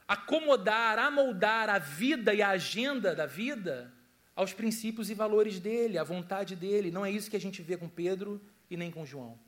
[0.07, 3.93] acomodar, amoldar a vida e a agenda da vida
[4.35, 6.91] aos princípios e valores dele, à vontade dele.
[6.91, 8.41] Não é isso que a gente vê com Pedro
[8.73, 9.39] e nem com João.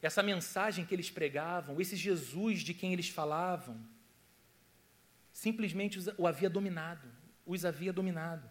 [0.00, 3.78] Essa mensagem que eles pregavam, esse Jesus de quem eles falavam,
[5.32, 7.06] simplesmente o havia dominado,
[7.44, 8.50] os havia dominado.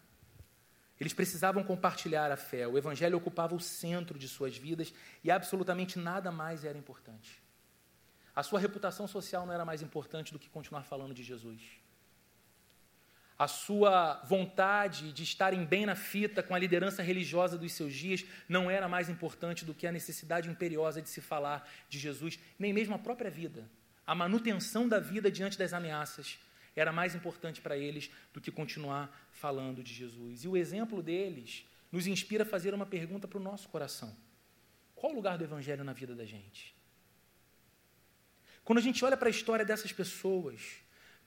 [0.99, 5.97] Eles precisavam compartilhar a fé, o Evangelho ocupava o centro de suas vidas e absolutamente
[5.97, 7.41] nada mais era importante.
[8.35, 11.79] A sua reputação social não era mais importante do que continuar falando de Jesus
[13.39, 18.25] a sua vontade de estarem bem na fita com a liderança religiosa dos seus dias
[18.49, 22.73] não era mais importante do que a necessidade imperiosa de se falar de Jesus, nem
[22.73, 23.65] mesmo a própria vida.
[24.06, 26.38] A manutenção da vida diante das ameaças
[26.75, 30.43] era mais importante para eles do que continuar falando de Jesus.
[30.43, 34.13] E o exemplo deles nos inspira a fazer uma pergunta para o nosso coração:
[34.93, 36.76] qual o lugar do Evangelho na vida da gente?
[38.66, 40.82] Quando a gente olha para a história dessas pessoas,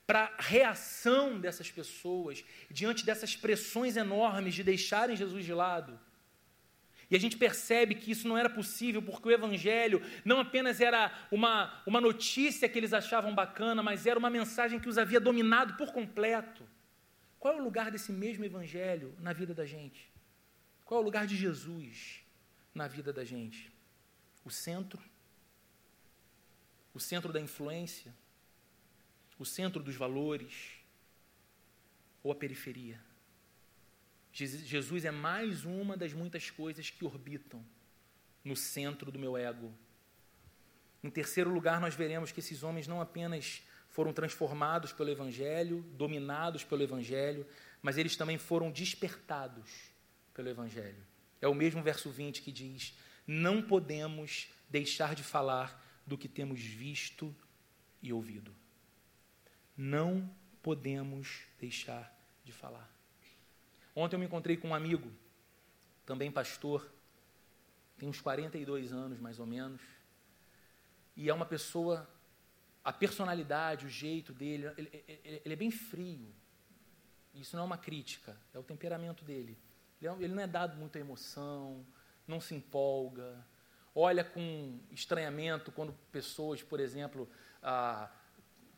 [0.06, 5.98] para a reação dessas pessoas diante dessas pressões enormes de deixarem Jesus de lado.
[7.10, 11.12] E a gente percebe que isso não era possível porque o Evangelho não apenas era
[11.30, 15.74] uma, uma notícia que eles achavam bacana, mas era uma mensagem que os havia dominado
[15.74, 16.66] por completo.
[17.38, 20.10] Qual é o lugar desse mesmo Evangelho na vida da gente?
[20.86, 22.24] Qual é o lugar de Jesus
[22.74, 23.70] na vida da gente?
[24.42, 25.02] O centro?
[26.94, 28.14] O centro da influência?
[29.38, 30.82] O centro dos valores
[32.22, 33.00] ou a periferia.
[34.32, 37.64] Jesus é mais uma das muitas coisas que orbitam
[38.42, 39.72] no centro do meu ego.
[41.02, 46.64] Em terceiro lugar, nós veremos que esses homens não apenas foram transformados pelo Evangelho, dominados
[46.64, 47.46] pelo Evangelho,
[47.82, 49.68] mas eles também foram despertados
[50.32, 51.04] pelo Evangelho.
[51.40, 56.60] É o mesmo verso 20 que diz: Não podemos deixar de falar do que temos
[56.60, 57.34] visto
[58.00, 58.54] e ouvido.
[59.76, 60.30] Não
[60.62, 62.12] podemos deixar
[62.44, 62.90] de falar.
[63.94, 65.12] Ontem eu me encontrei com um amigo,
[66.06, 66.90] também pastor,
[67.98, 69.80] tem uns 42 anos mais ou menos,
[71.16, 72.08] e é uma pessoa,
[72.82, 76.32] a personalidade, o jeito dele, ele, ele, ele é bem frio.
[77.34, 79.58] Isso não é uma crítica, é o temperamento dele.
[80.00, 81.84] Ele, é, ele não é dado muita emoção,
[82.26, 83.44] não se empolga,
[83.94, 87.28] olha com estranhamento quando pessoas, por exemplo,
[87.62, 88.10] ah,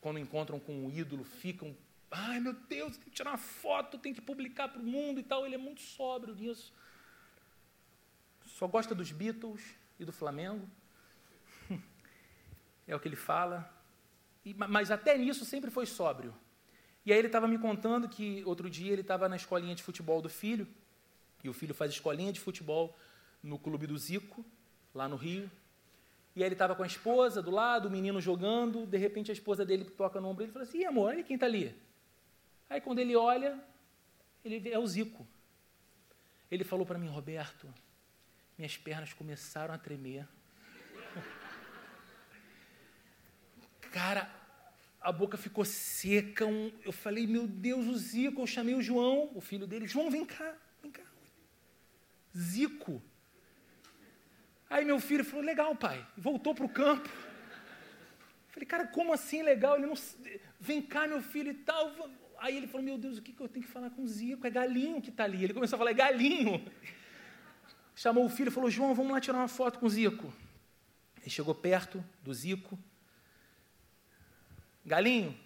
[0.04, 1.74] quando encontram com um ídolo, ficam,
[2.10, 5.22] ai meu Deus, tem que tirar uma foto, tem que publicar para o mundo e
[5.22, 5.46] tal.
[5.46, 6.74] Ele é muito sóbrio nisso.
[8.44, 9.62] Só gosta dos Beatles
[9.98, 10.68] e do Flamengo.
[12.86, 13.58] É o que ele fala.
[14.44, 16.34] E, mas até nisso sempre foi sóbrio.
[17.06, 20.20] E aí ele estava me contando que outro dia ele estava na escolinha de futebol
[20.20, 20.68] do filho,
[21.42, 22.94] e o filho faz escolinha de futebol
[23.42, 24.44] no clube do Zico,
[24.94, 25.50] lá no Rio.
[26.36, 29.32] E aí ele estava com a esposa do lado, o menino jogando, de repente a
[29.32, 31.74] esposa dele toca no ombro e fala assim, Ih, amor, olha quem está ali.
[32.68, 33.62] Aí quando ele olha,
[34.44, 35.26] ele vê, é o Zico.
[36.50, 37.72] Ele falou para mim, Roberto,
[38.58, 40.26] minhas pernas começaram a tremer.
[43.92, 44.28] Cara,
[45.00, 46.46] a boca ficou seca.
[46.46, 48.40] Um, eu falei, meu Deus, o Zico.
[48.40, 49.86] Eu chamei o João, o filho dele.
[49.86, 51.02] João, vem cá, vem cá.
[52.36, 53.00] Zico.
[54.74, 56.04] Aí meu filho falou, legal, pai.
[56.16, 57.08] Voltou para o campo.
[58.48, 59.76] Falei, cara, como assim legal?
[59.76, 59.94] Ele não.
[60.58, 62.10] Vem cá, meu filho e tal.
[62.38, 64.44] Aí ele falou, meu Deus, o que, que eu tenho que falar com o Zico?
[64.44, 65.44] É galinho que está ali.
[65.44, 66.60] Ele começou a falar, é galinho.
[67.94, 70.34] Chamou o filho e falou, João, vamos lá tirar uma foto com o Zico.
[71.20, 72.76] Ele chegou perto do Zico.
[74.84, 75.38] Galinho,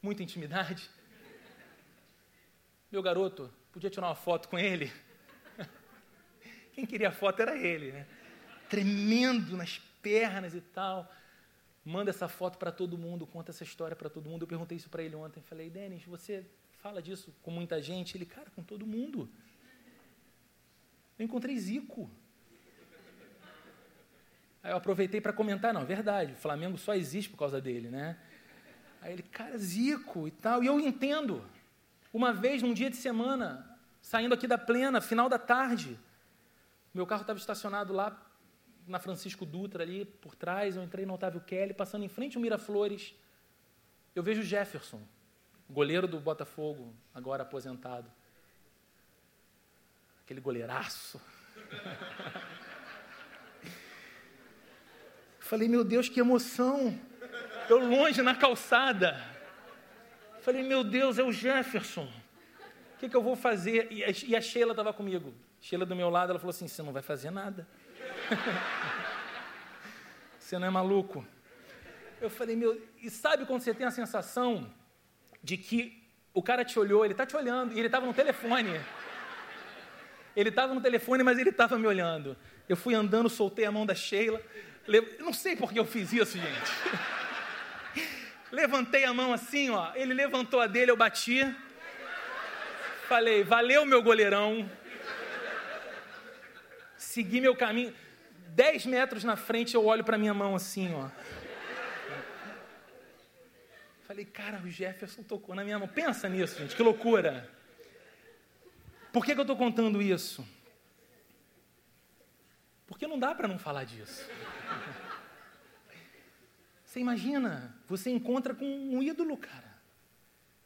[0.00, 0.88] muita intimidade.
[2.92, 4.92] Meu garoto, podia tirar uma foto com ele?
[6.72, 8.06] Quem queria a foto era ele, né?
[8.68, 11.10] Tremendo nas pernas e tal.
[11.84, 14.42] Manda essa foto para todo mundo, conta essa história para todo mundo.
[14.42, 15.40] Eu perguntei isso para ele ontem.
[15.42, 16.44] Falei, Denis, você
[16.82, 18.16] fala disso com muita gente?
[18.16, 19.28] Ele, cara, com todo mundo.
[21.18, 22.10] Eu encontrei Zico.
[24.62, 27.88] Aí eu aproveitei para comentar, não, é verdade, o Flamengo só existe por causa dele,
[27.88, 28.18] né?
[29.00, 30.62] Aí ele, cara, Zico e tal.
[30.64, 31.44] E eu entendo.
[32.12, 35.96] Uma vez, num dia de semana, saindo aqui da plena, final da tarde,
[36.92, 38.25] meu carro estava estacionado lá
[38.86, 42.42] na Francisco Dutra ali por trás, eu entrei no Otávio Kelly, passando em frente ao
[42.42, 43.14] Miraflores,
[44.14, 45.02] eu vejo Jefferson,
[45.68, 48.10] goleiro do Botafogo, agora aposentado.
[50.24, 51.20] Aquele goleiraço.
[55.38, 56.98] Falei, meu Deus, que emoção.
[57.68, 59.22] Eu longe na calçada.
[60.40, 62.10] Falei, meu Deus, é o Jefferson.
[62.94, 63.88] O que, que eu vou fazer?
[63.92, 65.34] E a Sheila estava comigo.
[65.60, 67.68] Sheila do meu lado, ela falou assim: você não vai fazer nada.
[70.38, 71.26] você não é maluco?
[72.20, 74.72] Eu falei, meu, e sabe quando você tem a sensação
[75.42, 76.02] de que
[76.32, 78.80] o cara te olhou, ele está te olhando, e ele estava no telefone.
[80.34, 82.36] Ele estava no telefone, mas ele estava me olhando.
[82.68, 84.40] Eu fui andando, soltei a mão da Sheila.
[85.18, 86.72] Não sei por que eu fiz isso, gente.
[88.52, 89.92] Levantei a mão assim, ó.
[89.94, 91.42] Ele levantou a dele, eu bati.
[93.08, 94.68] Falei, valeu, meu goleirão.
[96.96, 97.94] Segui meu caminho.
[98.56, 101.10] Dez metros na frente eu olho para minha mão assim, ó.
[104.04, 105.86] Falei, cara, o Jefferson tocou na minha mão.
[105.86, 107.50] Pensa nisso, gente, que loucura.
[109.12, 110.42] Por que, que eu estou contando isso?
[112.86, 114.26] Porque não dá para não falar disso.
[116.82, 119.76] Você imagina, você encontra com um ídolo, cara.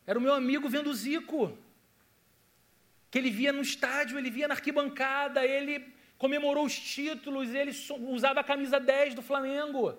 [0.06, 1.58] Era o meu amigo vendo o Zico.
[3.10, 7.72] Que ele via no estádio, ele via na arquibancada, ele comemorou os títulos, ele
[8.16, 9.98] usava a camisa 10 do Flamengo.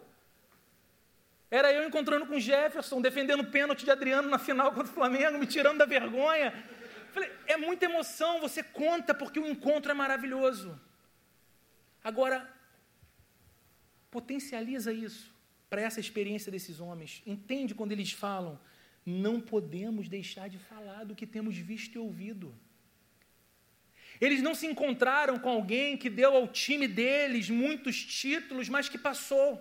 [1.50, 5.40] Era eu encontrando com Jefferson, defendendo o pênalti de Adriano na final contra o Flamengo,
[5.40, 6.54] me tirando da vergonha.
[7.12, 10.80] Falei, é muita emoção, você conta porque o encontro é maravilhoso.
[12.04, 12.48] Agora,
[14.12, 15.34] potencializa isso
[15.72, 17.24] para essa experiência desses homens.
[17.26, 18.60] Entende quando eles falam,
[19.04, 22.54] não podemos deixar de falar do que temos visto e ouvido.
[24.22, 28.98] Eles não se encontraram com alguém que deu ao time deles muitos títulos, mas que
[28.98, 29.60] passou.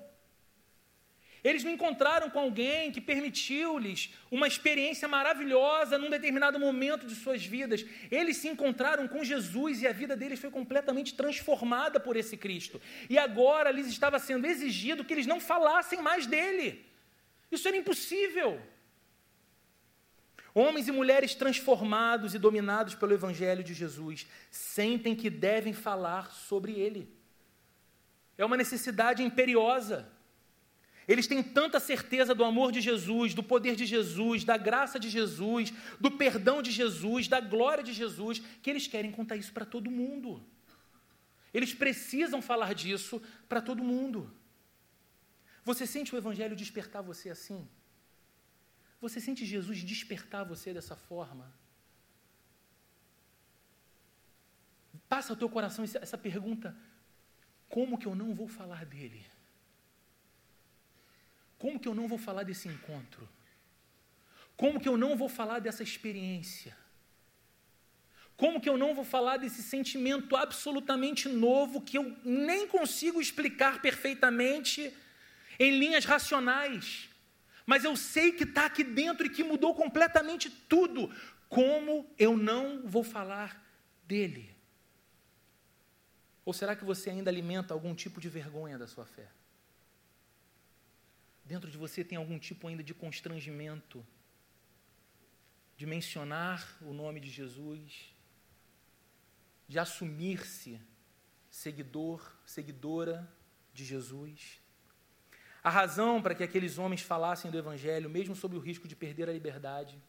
[1.43, 7.45] Eles não encontraram com alguém que permitiu-lhes uma experiência maravilhosa num determinado momento de suas
[7.45, 7.85] vidas.
[8.11, 12.81] Eles se encontraram com Jesus e a vida deles foi completamente transformada por esse Cristo.
[13.09, 16.85] E agora lhes estava sendo exigido que eles não falassem mais dele.
[17.51, 18.61] Isso era impossível.
[20.55, 26.73] Homens e mulheres transformados e dominados pelo Evangelho de Jesus sentem que devem falar sobre
[26.73, 27.09] ele.
[28.37, 30.11] É uma necessidade imperiosa.
[31.07, 35.09] Eles têm tanta certeza do amor de Jesus, do poder de Jesus, da graça de
[35.09, 39.65] Jesus, do perdão de Jesus, da glória de Jesus, que eles querem contar isso para
[39.65, 40.45] todo mundo.
[41.53, 44.33] Eles precisam falar disso para todo mundo.
[45.65, 47.69] Você sente o Evangelho despertar você assim?
[49.01, 51.51] Você sente Jesus despertar você dessa forma?
[55.09, 56.77] Passa ao teu coração essa pergunta:
[57.69, 59.25] como que eu não vou falar dele?
[61.59, 63.29] Como que eu não vou falar desse encontro?
[64.57, 66.77] Como que eu não vou falar dessa experiência?
[68.37, 73.83] Como que eu não vou falar desse sentimento absolutamente novo que eu nem consigo explicar
[73.83, 74.95] perfeitamente
[75.59, 77.10] em linhas racionais,
[77.71, 81.09] mas eu sei que está aqui dentro e que mudou completamente tudo?
[81.49, 83.65] Como eu não vou falar
[84.03, 84.53] dele?
[86.45, 89.31] Ou será que você ainda alimenta algum tipo de vergonha da sua fé?
[91.45, 94.05] Dentro de você tem algum tipo ainda de constrangimento
[95.77, 98.13] de mencionar o nome de Jesus,
[99.69, 100.81] de assumir-se
[101.49, 103.33] seguidor, seguidora
[103.73, 104.60] de Jesus.
[105.63, 109.29] A razão para que aqueles homens falassem do Evangelho, mesmo sob o risco de perder
[109.29, 110.01] a liberdade,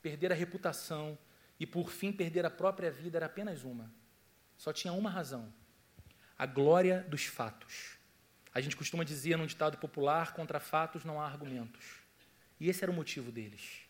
[0.00, 1.18] perder a reputação
[1.58, 3.92] e, por fim, perder a própria vida, era apenas uma.
[4.56, 5.52] Só tinha uma razão:
[6.38, 7.98] a glória dos fatos.
[8.54, 12.00] A gente costuma dizer num ditado popular: contra fatos não há argumentos.
[12.60, 13.82] E esse era o motivo deles.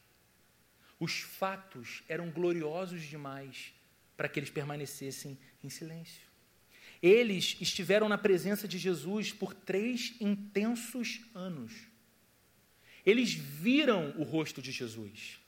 [1.00, 3.74] Os fatos eram gloriosos demais
[4.16, 6.27] para que eles permanecessem em silêncio.
[7.02, 11.72] Eles estiveram na presença de Jesus por três intensos anos.
[13.06, 15.38] Eles viram o rosto de Jesus.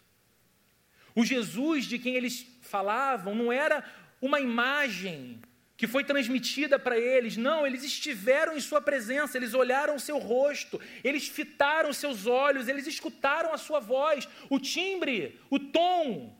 [1.14, 3.84] O Jesus de quem eles falavam não era
[4.22, 5.40] uma imagem
[5.76, 7.36] que foi transmitida para eles.
[7.36, 12.68] Não, eles estiveram em Sua presença, eles olharam o seu rosto, eles fitaram seus olhos,
[12.68, 16.38] eles escutaram a Sua voz, o timbre, o tom,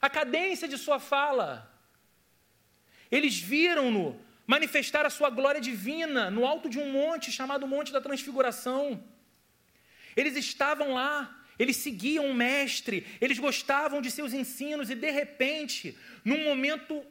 [0.00, 1.69] a cadência de Sua fala.
[3.10, 8.00] Eles viram-no manifestar a Sua glória divina no alto de um monte chamado Monte da
[8.00, 9.02] Transfiguração.
[10.16, 15.96] Eles estavam lá, eles seguiam o Mestre, eles gostavam de seus ensinos e, de repente,
[16.24, 17.04] num momento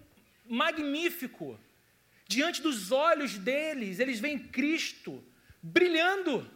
[0.48, 1.60] magnífico.
[2.28, 5.24] Diante dos olhos deles, eles veem Cristo
[5.62, 6.50] brilhando.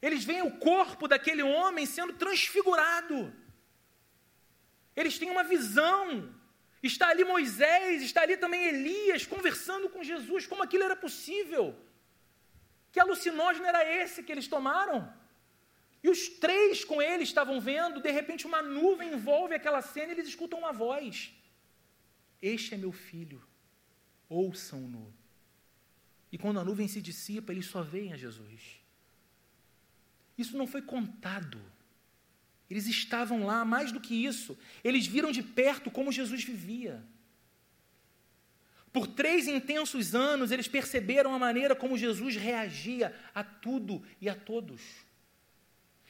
[0.00, 3.32] Eles veem o corpo daquele homem sendo transfigurado.
[4.94, 6.32] Eles têm uma visão.
[6.90, 11.64] Está ali Moisés, está ali também Elias conversando com Jesus, como aquilo era possível.
[12.92, 14.98] Que alucinógeno era esse que eles tomaram?
[16.02, 20.16] E os três com ele estavam vendo, de repente uma nuvem envolve aquela cena e
[20.16, 21.32] eles escutam uma voz.
[22.42, 23.42] Este é meu filho,
[24.28, 25.06] ouçam-no.
[26.30, 28.62] E quando a nuvem se dissipa, eles só veem a Jesus.
[30.36, 31.58] Isso não foi contado.
[32.70, 37.04] Eles estavam lá, mais do que isso, eles viram de perto como Jesus vivia.
[38.92, 44.34] Por três intensos anos, eles perceberam a maneira como Jesus reagia a tudo e a
[44.34, 44.80] todos.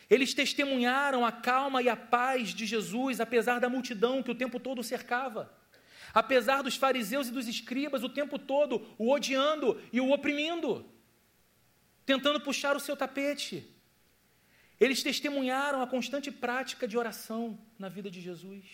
[0.08, 4.60] Eles testemunharam a calma e a paz de Jesus, apesar da multidão que o tempo
[4.60, 5.50] todo cercava
[6.14, 10.88] apesar dos fariseus e dos escribas o tempo todo o odiando e o oprimindo,
[12.06, 13.68] tentando puxar o seu tapete.
[14.80, 18.64] Eles testemunharam a constante prática de oração na vida de Jesus.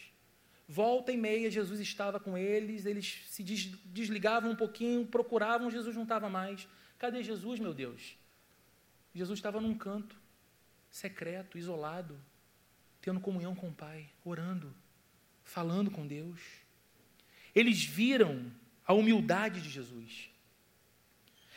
[0.67, 6.05] Volta e meia, Jesus estava com eles, eles se desligavam um pouquinho, procuravam, Jesus não
[6.05, 6.67] estava mais.
[6.99, 8.17] Cadê Jesus, meu Deus?
[9.15, 10.17] Jesus estava num canto,
[10.89, 12.19] secreto, isolado,
[13.01, 14.73] tendo comunhão com o Pai, orando,
[15.43, 16.41] falando com Deus.
[17.55, 18.53] Eles viram
[18.87, 20.31] a humildade de Jesus,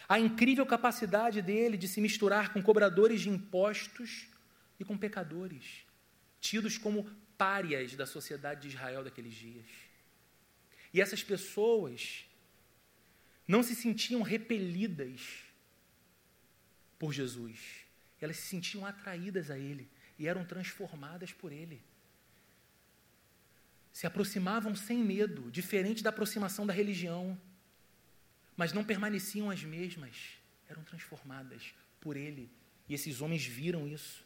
[0.10, 4.33] a incrível capacidade dele de se misturar com cobradores de impostos
[4.80, 5.86] e com pecadores,
[6.40, 9.66] tidos como párias da sociedade de Israel daqueles dias.
[10.94, 12.26] E essas pessoas
[13.48, 15.44] não se sentiam repelidas
[16.98, 17.86] por Jesus,
[18.22, 21.84] elas se sentiam atraídas a Ele e eram transformadas por Ele
[23.94, 27.40] se aproximavam sem medo, diferente da aproximação da religião,
[28.58, 32.50] mas não permaneciam as mesmas, eram transformadas por ele.
[32.90, 34.23] E esses homens viram isso.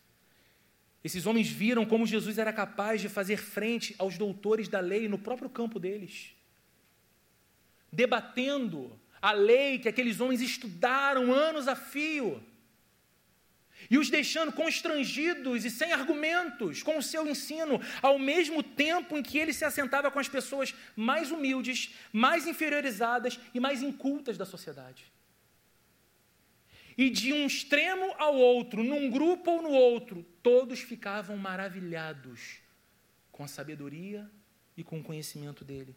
[1.07, 5.17] Esses homens viram como Jesus era capaz de fazer frente aos doutores da lei no
[5.17, 6.35] próprio campo deles,
[7.89, 12.43] debatendo a lei que aqueles homens estudaram anos a fio
[13.89, 19.23] e os deixando constrangidos e sem argumentos com o seu ensino, ao mesmo tempo em
[19.23, 24.45] que ele se assentava com as pessoas mais humildes, mais inferiorizadas e mais incultas da
[24.45, 25.05] sociedade.
[26.97, 32.59] E de um extremo ao outro, num grupo ou no outro, todos ficavam maravilhados
[33.31, 34.29] com a sabedoria
[34.75, 35.95] e com o conhecimento dele.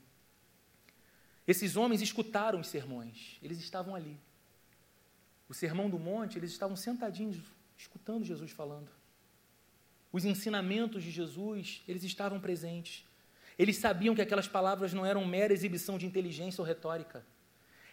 [1.47, 4.17] Esses homens escutaram os sermões, eles estavam ali.
[5.49, 7.39] O sermão do monte, eles estavam sentadinhos
[7.77, 8.91] escutando Jesus falando.
[10.13, 13.05] Os ensinamentos de Jesus, eles estavam presentes.
[13.59, 17.25] Eles sabiam que aquelas palavras não eram mera exibição de inteligência ou retórica.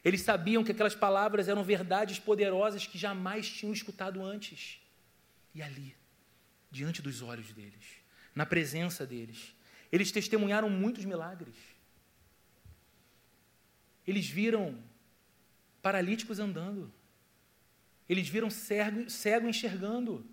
[0.07, 4.79] Eles sabiam que aquelas palavras eram verdades poderosas que jamais tinham escutado antes.
[5.53, 5.97] E ali,
[6.71, 7.83] diante dos olhos deles,
[8.33, 9.53] na presença deles,
[9.91, 11.55] eles testemunharam muitos milagres.
[14.07, 14.81] Eles viram
[15.81, 16.89] paralíticos andando.
[18.07, 20.25] Eles viram cego, cego enxergando,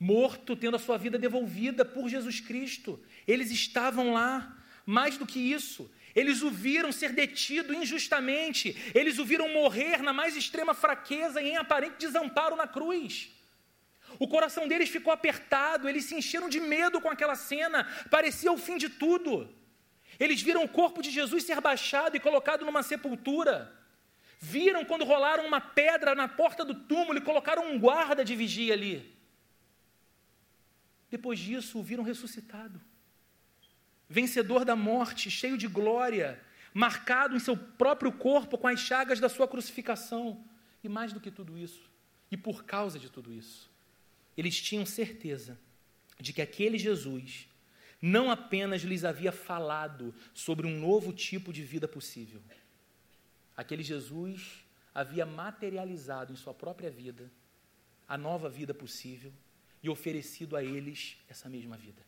[0.00, 2.98] morto tendo a sua vida devolvida por Jesus Cristo.
[3.28, 4.58] Eles estavam lá.
[4.86, 10.12] Mais do que isso, eles o viram ser detido injustamente, eles o viram morrer na
[10.12, 13.30] mais extrema fraqueza e em aparente desamparo na cruz.
[14.18, 18.58] O coração deles ficou apertado, eles se encheram de medo com aquela cena, parecia o
[18.58, 19.48] fim de tudo.
[20.20, 23.72] Eles viram o corpo de Jesus ser baixado e colocado numa sepultura.
[24.38, 28.74] Viram quando rolaram uma pedra na porta do túmulo e colocaram um guarda de vigia
[28.74, 29.16] ali.
[31.10, 32.80] Depois disso, o viram ressuscitado,
[34.12, 36.38] vencedor da morte, cheio de glória,
[36.74, 40.44] marcado em seu próprio corpo com as chagas da sua crucificação.
[40.84, 41.90] E mais do que tudo isso,
[42.30, 43.70] e por causa de tudo isso,
[44.36, 45.58] eles tinham certeza
[46.20, 47.48] de que aquele Jesus
[48.00, 52.40] não apenas lhes havia falado sobre um novo tipo de vida possível,
[53.56, 57.30] Aquele Jesus havia materializado em sua própria vida
[58.08, 59.32] a nova vida possível
[59.82, 62.02] e oferecido a eles essa mesma vida.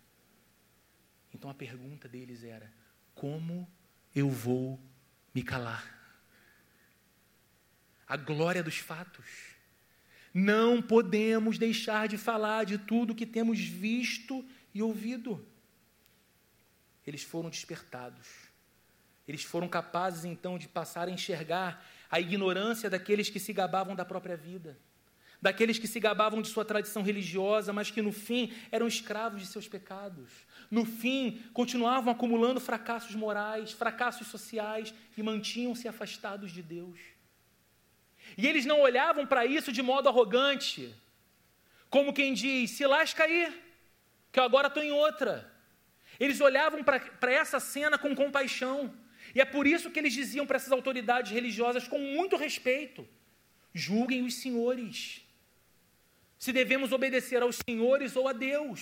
[1.35, 2.73] Então a pergunta deles era:
[3.15, 3.69] como
[4.15, 4.81] eu vou
[5.35, 5.93] me calar?
[8.07, 9.27] A glória dos fatos.
[10.33, 15.47] Não podemos deixar de falar de tudo que temos visto e ouvido.
[17.07, 18.55] Eles foram despertados
[19.27, 24.05] eles foram capazes então de passar a enxergar a ignorância daqueles que se gabavam da
[24.05, 24.79] própria vida,
[25.45, 29.47] daqueles que se gabavam de sua tradição religiosa, mas que no fim eram escravos de
[29.47, 30.31] seus pecados.
[30.71, 36.99] No fim, continuavam acumulando fracassos morais, fracassos sociais e mantinham-se afastados de Deus.
[38.39, 40.95] E eles não olhavam para isso de modo arrogante,
[41.91, 43.43] como quem diz: se lasca aí,
[44.33, 45.53] que eu agora estou em outra.
[46.19, 48.95] Eles olhavam para essa cena com compaixão.
[49.35, 53.07] E é por isso que eles diziam para essas autoridades religiosas com muito respeito:
[53.75, 55.24] julguem os senhores.
[56.45, 58.81] Se devemos obedecer aos senhores ou a Deus.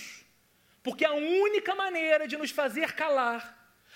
[0.85, 3.41] Porque a única maneira de nos fazer calar,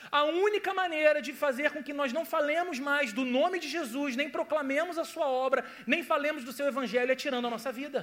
[0.09, 4.15] a única maneira de fazer com que nós não falemos mais do nome de Jesus,
[4.15, 7.99] nem proclamemos a sua obra, nem falemos do seu evangelho, é tirando a nossa vida.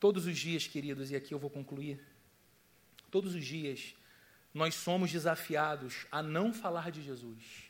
[0.00, 1.96] Todos os dias, queridos, e aqui eu vou concluir,
[3.08, 3.94] Todos os dias,
[4.52, 7.69] nós somos desafiados a não falar de Jesus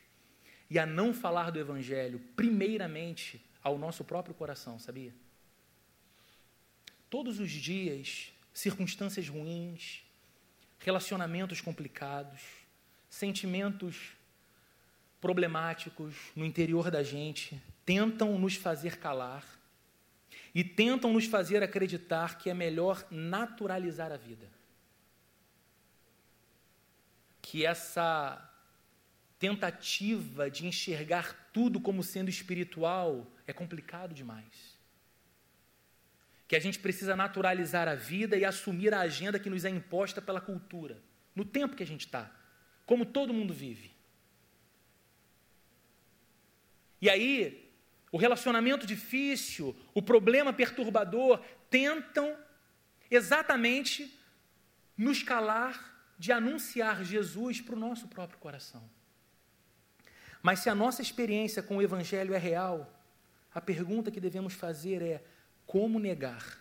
[0.71, 5.13] e a não falar do Evangelho, primeiramente, ao nosso próprio coração, sabia?
[7.09, 10.01] Todos os dias, circunstâncias ruins,
[10.79, 12.39] relacionamentos complicados,
[13.09, 14.13] sentimentos
[15.19, 19.43] problemáticos no interior da gente tentam nos fazer calar
[20.55, 24.47] e tentam nos fazer acreditar que é melhor naturalizar a vida
[27.41, 28.50] que essa
[29.41, 34.77] tentativa de enxergar tudo como sendo espiritual é complicado demais.
[36.47, 40.21] Que a gente precisa naturalizar a vida e assumir a agenda que nos é imposta
[40.21, 41.01] pela cultura,
[41.35, 42.31] no tempo que a gente está,
[42.85, 43.91] como todo mundo vive.
[47.01, 47.67] E aí,
[48.11, 52.37] o relacionamento difícil, o problema perturbador, tentam
[53.09, 54.15] exatamente
[54.95, 59.00] nos calar de anunciar Jesus para o nosso próprio coração.
[60.41, 62.91] Mas se a nossa experiência com o Evangelho é real,
[63.53, 65.23] a pergunta que devemos fazer é:
[65.65, 66.59] como negar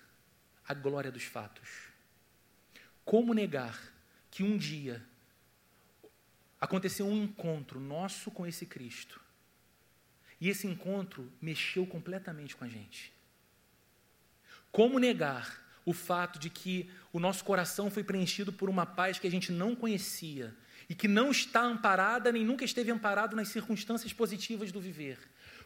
[0.67, 1.89] a glória dos fatos?
[3.05, 3.79] Como negar
[4.31, 5.05] que um dia
[6.61, 9.21] aconteceu um encontro nosso com esse Cristo.
[10.41, 13.13] E esse encontro mexeu completamente com a gente.
[14.71, 19.27] Como negar o fato de que o nosso coração foi preenchido por uma paz que
[19.27, 20.55] a gente não conhecia
[20.91, 25.19] e que não está amparada nem nunca esteve amparado nas circunstâncias positivas do viver?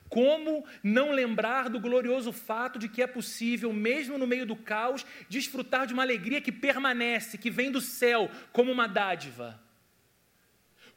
[0.07, 5.07] Como não lembrar do glorioso fato de que é possível, mesmo no meio do caos,
[5.31, 9.59] desfrutar de uma alegria que permanece, que vem do céu como uma dádiva?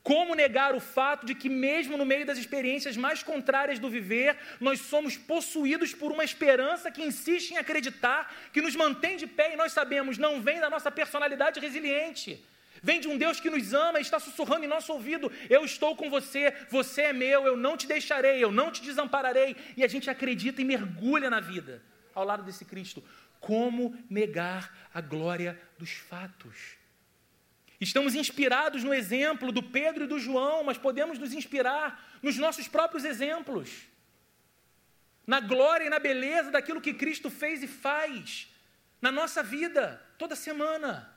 [0.03, 4.38] Como negar o fato de que, mesmo no meio das experiências mais contrárias do viver,
[4.59, 9.53] nós somos possuídos por uma esperança que insiste em acreditar, que nos mantém de pé
[9.53, 12.43] e nós sabemos, não vem da nossa personalidade resiliente,
[12.82, 15.95] vem de um Deus que nos ama e está sussurrando em nosso ouvido: Eu estou
[15.95, 19.55] com você, você é meu, eu não te deixarei, eu não te desampararei.
[19.75, 23.03] E a gente acredita e mergulha na vida ao lado desse Cristo.
[23.39, 26.78] Como negar a glória dos fatos?
[27.80, 32.67] Estamos inspirados no exemplo do Pedro e do João, mas podemos nos inspirar nos nossos
[32.67, 33.69] próprios exemplos,
[35.28, 38.51] na glória e na beleza daquilo que Cristo fez e faz
[38.99, 41.13] na nossa vida, toda semana.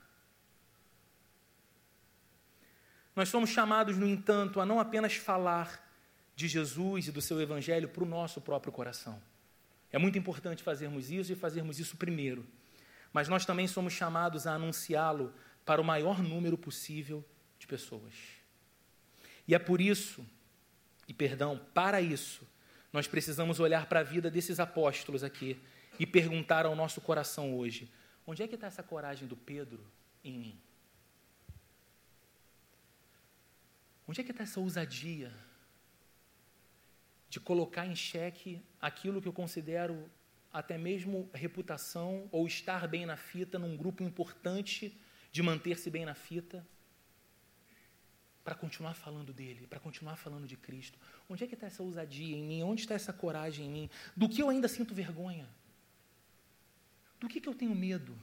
[3.21, 5.87] Nós somos chamados, no entanto, a não apenas falar
[6.35, 9.21] de Jesus e do seu Evangelho para o nosso próprio coração.
[9.93, 12.47] É muito importante fazermos isso e fazermos isso primeiro.
[13.13, 15.35] Mas nós também somos chamados a anunciá-lo
[15.67, 17.23] para o maior número possível
[17.59, 18.15] de pessoas.
[19.47, 20.27] E é por isso,
[21.07, 22.49] e perdão, para isso,
[22.91, 25.61] nós precisamos olhar para a vida desses apóstolos aqui
[25.99, 27.93] e perguntar ao nosso coração hoje:
[28.27, 29.85] onde é que está essa coragem do Pedro
[30.25, 30.70] em mim?
[34.11, 35.33] Onde é que está essa ousadia
[37.29, 40.11] de colocar em xeque aquilo que eu considero
[40.53, 45.01] até mesmo reputação ou estar bem na fita num grupo importante
[45.31, 46.67] de manter-se bem na fita,
[48.43, 50.99] para continuar falando dele, para continuar falando de Cristo.
[51.29, 52.65] Onde é que está essa ousadia em mim?
[52.65, 53.91] Onde está essa coragem em mim?
[54.17, 55.49] Do que eu ainda sinto vergonha?
[57.21, 58.19] Do que, que eu tenho medo?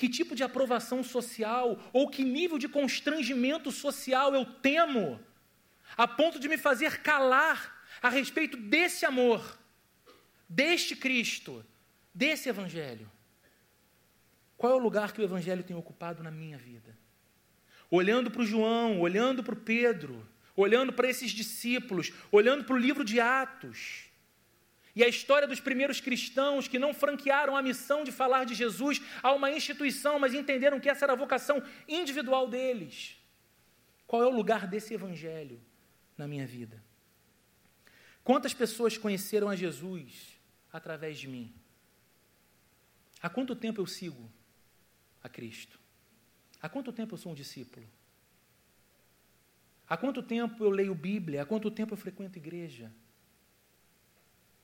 [0.00, 5.20] Que tipo de aprovação social ou que nível de constrangimento social eu temo
[5.94, 9.58] a ponto de me fazer calar a respeito desse amor,
[10.48, 11.62] deste Cristo,
[12.14, 13.12] desse Evangelho?
[14.56, 16.96] Qual é o lugar que o Evangelho tem ocupado na minha vida?
[17.90, 20.26] Olhando para o João, olhando para o Pedro,
[20.56, 24.09] olhando para esses discípulos, olhando para o livro de Atos,
[24.94, 29.00] e a história dos primeiros cristãos que não franquearam a missão de falar de Jesus
[29.22, 33.16] a uma instituição, mas entenderam que essa era a vocação individual deles.
[34.06, 35.60] Qual é o lugar desse evangelho
[36.18, 36.82] na minha vida?
[38.24, 40.38] Quantas pessoas conheceram a Jesus
[40.72, 41.54] através de mim?
[43.22, 44.30] Há quanto tempo eu sigo
[45.22, 45.78] a Cristo?
[46.60, 47.86] Há quanto tempo eu sou um discípulo?
[49.88, 51.42] Há quanto tempo eu leio Bíblia?
[51.42, 52.92] Há quanto tempo eu frequento igreja?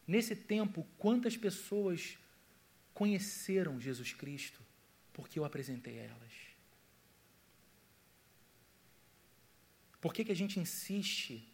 [0.07, 2.17] Nesse tempo, quantas pessoas
[2.95, 4.61] conheceram Jesus Cristo
[5.13, 6.33] porque eu apresentei a elas?
[10.01, 11.53] Por que, que a gente insiste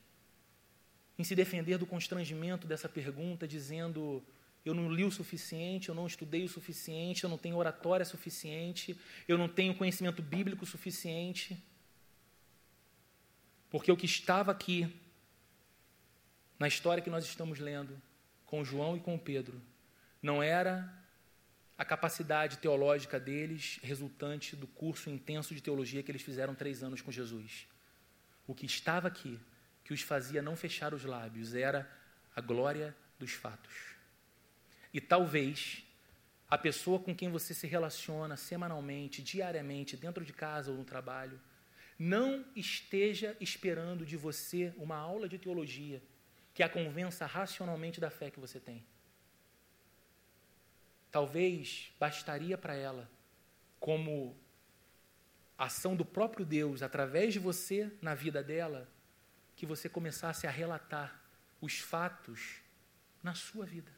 [1.19, 4.23] em se defender do constrangimento dessa pergunta, dizendo
[4.65, 8.99] eu não li o suficiente, eu não estudei o suficiente, eu não tenho oratória suficiente,
[9.27, 11.61] eu não tenho conhecimento bíblico suficiente.
[13.71, 14.95] Porque o que estava aqui,
[16.59, 18.01] na história que nós estamos lendo,
[18.53, 19.63] com João e com Pedro,
[20.21, 20.95] não era
[21.79, 27.01] a capacidade teológica deles resultante do curso intenso de teologia que eles fizeram três anos
[27.01, 27.67] com Jesus.
[28.47, 29.41] O que estava aqui,
[29.83, 31.91] que os fazia não fechar os lábios, era
[32.37, 33.97] a glória dos fatos.
[34.93, 35.83] E talvez
[36.47, 41.41] a pessoa com quem você se relaciona semanalmente, diariamente, dentro de casa ou no trabalho,
[41.99, 46.03] não esteja esperando de você uma aula de teologia
[46.55, 48.85] que a convença racionalmente da fé que você tem.
[51.11, 53.09] Talvez bastaria para ela,
[53.79, 54.37] como
[55.59, 58.89] ação do próprio Deus através de você na vida dela,
[59.55, 61.21] que você começasse a relatar
[61.61, 62.61] os fatos
[63.23, 63.93] na sua vida.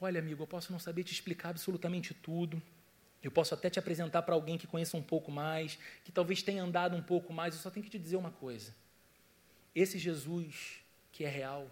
[0.00, 2.62] Olha, amigo, eu posso não saber te explicar absolutamente tudo.
[3.22, 6.62] Eu posso até te apresentar para alguém que conheça um pouco mais, que talvez tenha
[6.62, 7.54] andado um pouco mais.
[7.54, 8.74] Eu só tenho que te dizer uma coisa.
[9.74, 10.80] Esse Jesus,
[11.12, 11.70] que é real,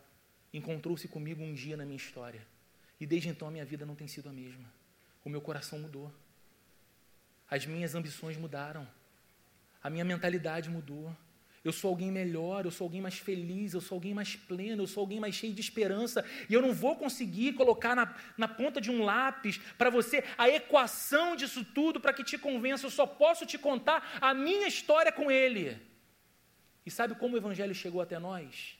[0.52, 2.46] encontrou-se comigo um dia na minha história.
[3.00, 4.64] E desde então a minha vida não tem sido a mesma.
[5.24, 6.12] O meu coração mudou.
[7.50, 8.88] As minhas ambições mudaram.
[9.82, 11.14] A minha mentalidade mudou.
[11.64, 14.86] Eu sou alguém melhor, eu sou alguém mais feliz, eu sou alguém mais pleno, eu
[14.86, 16.24] sou alguém mais cheio de esperança.
[16.48, 20.48] E eu não vou conseguir colocar na, na ponta de um lápis para você a
[20.48, 22.86] equação disso tudo para que te convença.
[22.86, 25.87] Eu só posso te contar a minha história com Ele.
[26.88, 28.78] E sabe como o Evangelho chegou até nós?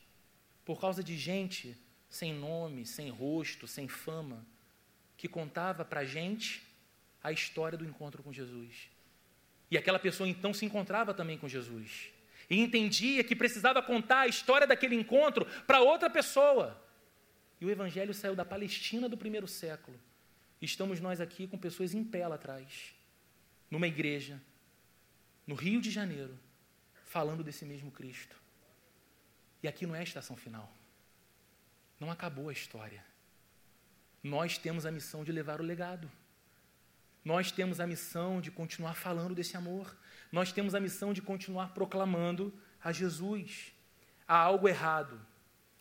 [0.65, 1.77] Por causa de gente
[2.09, 4.47] sem nome, sem rosto, sem fama,
[5.15, 6.63] que contava para a gente
[7.23, 8.89] a história do encontro com Jesus.
[9.71, 12.09] E aquela pessoa então se encontrava também com Jesus.
[12.49, 16.83] E entendia que precisava contar a história daquele encontro para outra pessoa.
[17.61, 20.01] E o Evangelho saiu da Palestina do primeiro século.
[20.63, 22.95] Estamos nós aqui com pessoas em pé lá atrás,
[23.71, 24.41] numa igreja,
[25.47, 26.48] no Rio de Janeiro,
[27.09, 28.37] falando desse mesmo Cristo.
[29.63, 30.71] E aqui não é a estação final.
[31.99, 33.05] Não acabou a história.
[34.23, 36.11] Nós temos a missão de levar o legado.
[37.25, 39.97] Nós temos a missão de continuar falando desse amor.
[40.31, 42.53] Nós temos a missão de continuar proclamando
[42.83, 43.73] a Jesus.
[44.27, 45.21] Há algo errado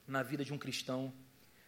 [0.08, 1.14] na vida de um cristão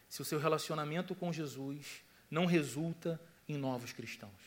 [0.07, 2.01] se o seu relacionamento com Jesus
[2.31, 4.41] não resulta em novos cristãos.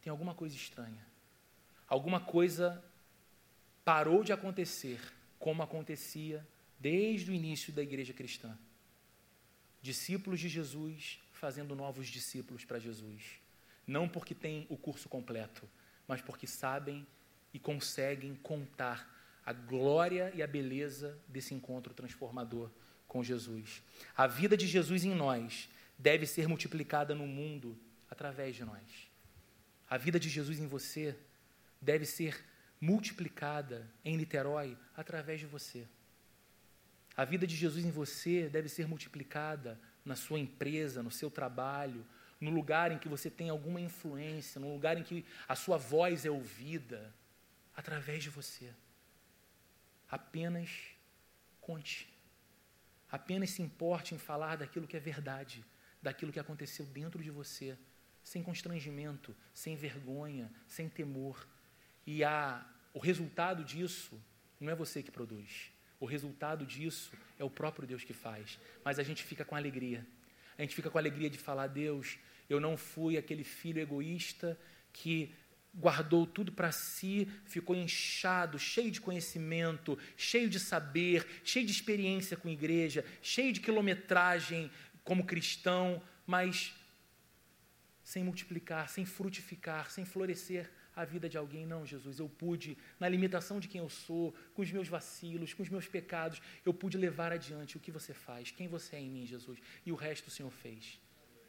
[0.00, 1.04] Tem alguma coisa estranha.
[1.88, 2.82] Alguma coisa
[3.88, 5.00] parou de acontecer
[5.38, 6.46] como acontecia
[6.78, 8.54] desde o início da igreja cristã.
[9.80, 13.40] Discípulos de Jesus fazendo novos discípulos para Jesus.
[13.86, 15.66] Não porque têm o curso completo,
[16.06, 17.06] mas porque sabem
[17.54, 19.10] e conseguem contar
[19.42, 22.70] a glória e a beleza desse encontro transformador
[23.06, 23.82] com Jesus.
[24.14, 25.66] A vida de Jesus em nós
[25.98, 27.74] deve ser multiplicada no mundo
[28.10, 29.08] através de nós.
[29.88, 31.16] A vida de Jesus em você
[31.80, 32.44] deve ser
[32.80, 35.86] multiplicada em Niterói através de você.
[37.16, 42.06] A vida de Jesus em você deve ser multiplicada na sua empresa, no seu trabalho,
[42.40, 46.24] no lugar em que você tem alguma influência, no lugar em que a sua voz
[46.24, 47.12] é ouvida,
[47.74, 48.72] através de você.
[50.08, 50.70] Apenas
[51.60, 52.08] conte.
[53.10, 55.64] Apenas se importe em falar daquilo que é verdade,
[56.02, 57.76] daquilo que aconteceu dentro de você,
[58.22, 61.46] sem constrangimento, sem vergonha, sem temor.
[62.10, 64.18] E a, o resultado disso
[64.58, 65.70] não é você que produz.
[66.00, 68.58] O resultado disso é o próprio Deus que faz.
[68.82, 70.06] Mas a gente fica com alegria.
[70.56, 74.58] A gente fica com alegria de falar: Deus, eu não fui aquele filho egoísta
[74.90, 75.34] que
[75.74, 82.38] guardou tudo para si, ficou inchado, cheio de conhecimento, cheio de saber, cheio de experiência
[82.38, 84.70] com igreja, cheio de quilometragem
[85.04, 86.74] como cristão, mas
[88.02, 91.64] sem multiplicar, sem frutificar, sem florescer a vida de alguém.
[91.64, 95.62] Não, Jesus, eu pude, na limitação de quem eu sou, com os meus vacilos, com
[95.62, 99.08] os meus pecados, eu pude levar adiante o que você faz, quem você é em
[99.08, 101.00] mim, Jesus, e o resto o Senhor fez.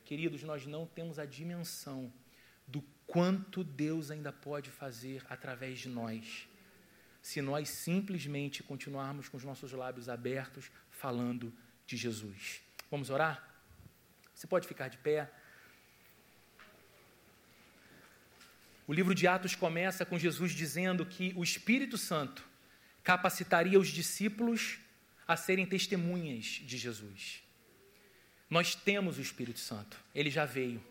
[0.06, 2.14] Queridos, nós não temos a dimensão
[2.68, 6.48] do quanto Deus ainda pode fazer através de nós,
[7.22, 11.52] se nós simplesmente continuarmos com os nossos lábios abertos falando
[11.86, 12.62] de Jesus.
[12.90, 13.50] Vamos orar?
[14.34, 15.30] Você pode ficar de pé.
[18.90, 22.44] O livro de Atos começa com Jesus dizendo que o Espírito Santo
[23.04, 24.80] capacitaria os discípulos
[25.28, 27.44] a serem testemunhas de Jesus.
[28.50, 30.84] Nós temos o Espírito Santo, ele já veio.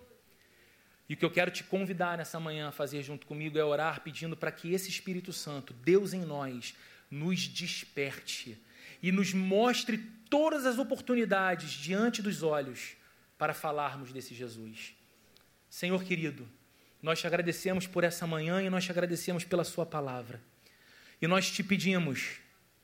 [1.08, 4.00] E o que eu quero te convidar nessa manhã a fazer junto comigo é orar
[4.00, 6.76] pedindo para que esse Espírito Santo, Deus em nós,
[7.10, 8.56] nos desperte
[9.02, 9.98] e nos mostre
[10.30, 12.96] todas as oportunidades diante dos olhos
[13.36, 14.94] para falarmos desse Jesus.
[15.68, 16.48] Senhor querido,
[17.02, 20.40] nós te agradecemos por essa manhã e nós te agradecemos pela Sua palavra.
[21.20, 22.40] E nós te pedimos,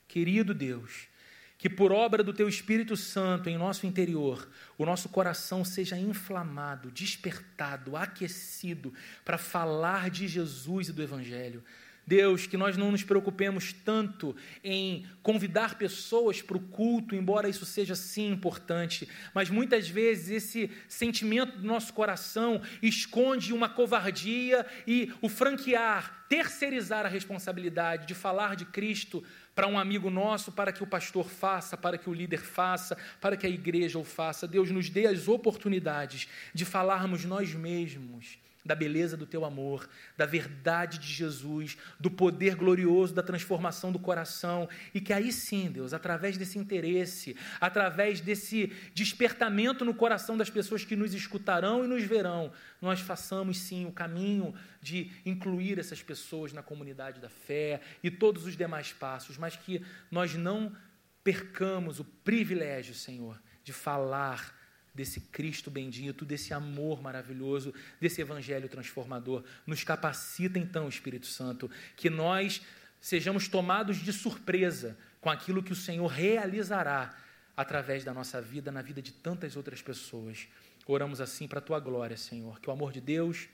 [0.08, 1.08] querido Deus,
[1.56, 6.90] que por obra do teu Espírito Santo em nosso interior, o nosso coração seja inflamado,
[6.90, 8.92] despertado, aquecido
[9.24, 11.64] para falar de Jesus e do Evangelho.
[12.07, 17.64] Deus, que nós não nos preocupemos tanto em convidar pessoas para o culto, embora isso
[17.64, 25.12] seja sim importante, mas muitas vezes esse sentimento do nosso coração esconde uma covardia e
[25.22, 29.24] o franquear, terceirizar a responsabilidade de falar de Cristo
[29.55, 33.36] para um amigo nosso, para que o pastor faça, para que o líder faça, para
[33.36, 34.48] que a igreja o faça.
[34.48, 40.24] Deus nos dê as oportunidades de falarmos nós mesmos da beleza do teu amor, da
[40.24, 45.92] verdade de Jesus, do poder glorioso da transformação do coração, e que aí sim, Deus,
[45.92, 52.04] através desse interesse, através desse despertamento no coração das pessoas que nos escutarão e nos
[52.04, 52.50] verão,
[52.80, 58.46] nós façamos sim o caminho de incluir essas pessoas na comunidade da fé e todos
[58.46, 60.74] os demais passos, mas que nós não
[61.22, 64.63] percamos o privilégio, Senhor, de falar
[64.95, 69.42] desse Cristo bendito, desse amor maravilhoso, desse evangelho transformador.
[69.66, 72.62] Nos capacita então, Espírito Santo, que nós
[73.01, 77.16] sejamos tomados de surpresa com aquilo que o Senhor realizará
[77.57, 80.47] através da nossa vida, na vida de tantas outras pessoas.
[80.86, 82.61] Oramos assim para a tua glória, Senhor.
[82.61, 83.49] Que o amor de Deus,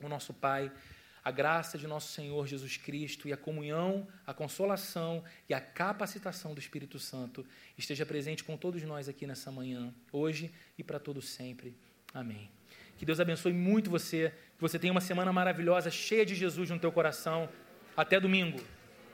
[0.00, 0.72] o nosso Pai,
[1.24, 6.54] a graça de nosso Senhor Jesus Cristo e a comunhão, a consolação e a capacitação
[6.54, 7.44] do Espírito Santo
[7.76, 11.76] esteja presente com todos nós aqui nessa manhã, hoje e para todo sempre.
[12.14, 12.50] Amém.
[12.96, 16.78] Que Deus abençoe muito você, que você tenha uma semana maravilhosa, cheia de Jesus no
[16.78, 17.48] teu coração.
[17.96, 18.60] Até domingo.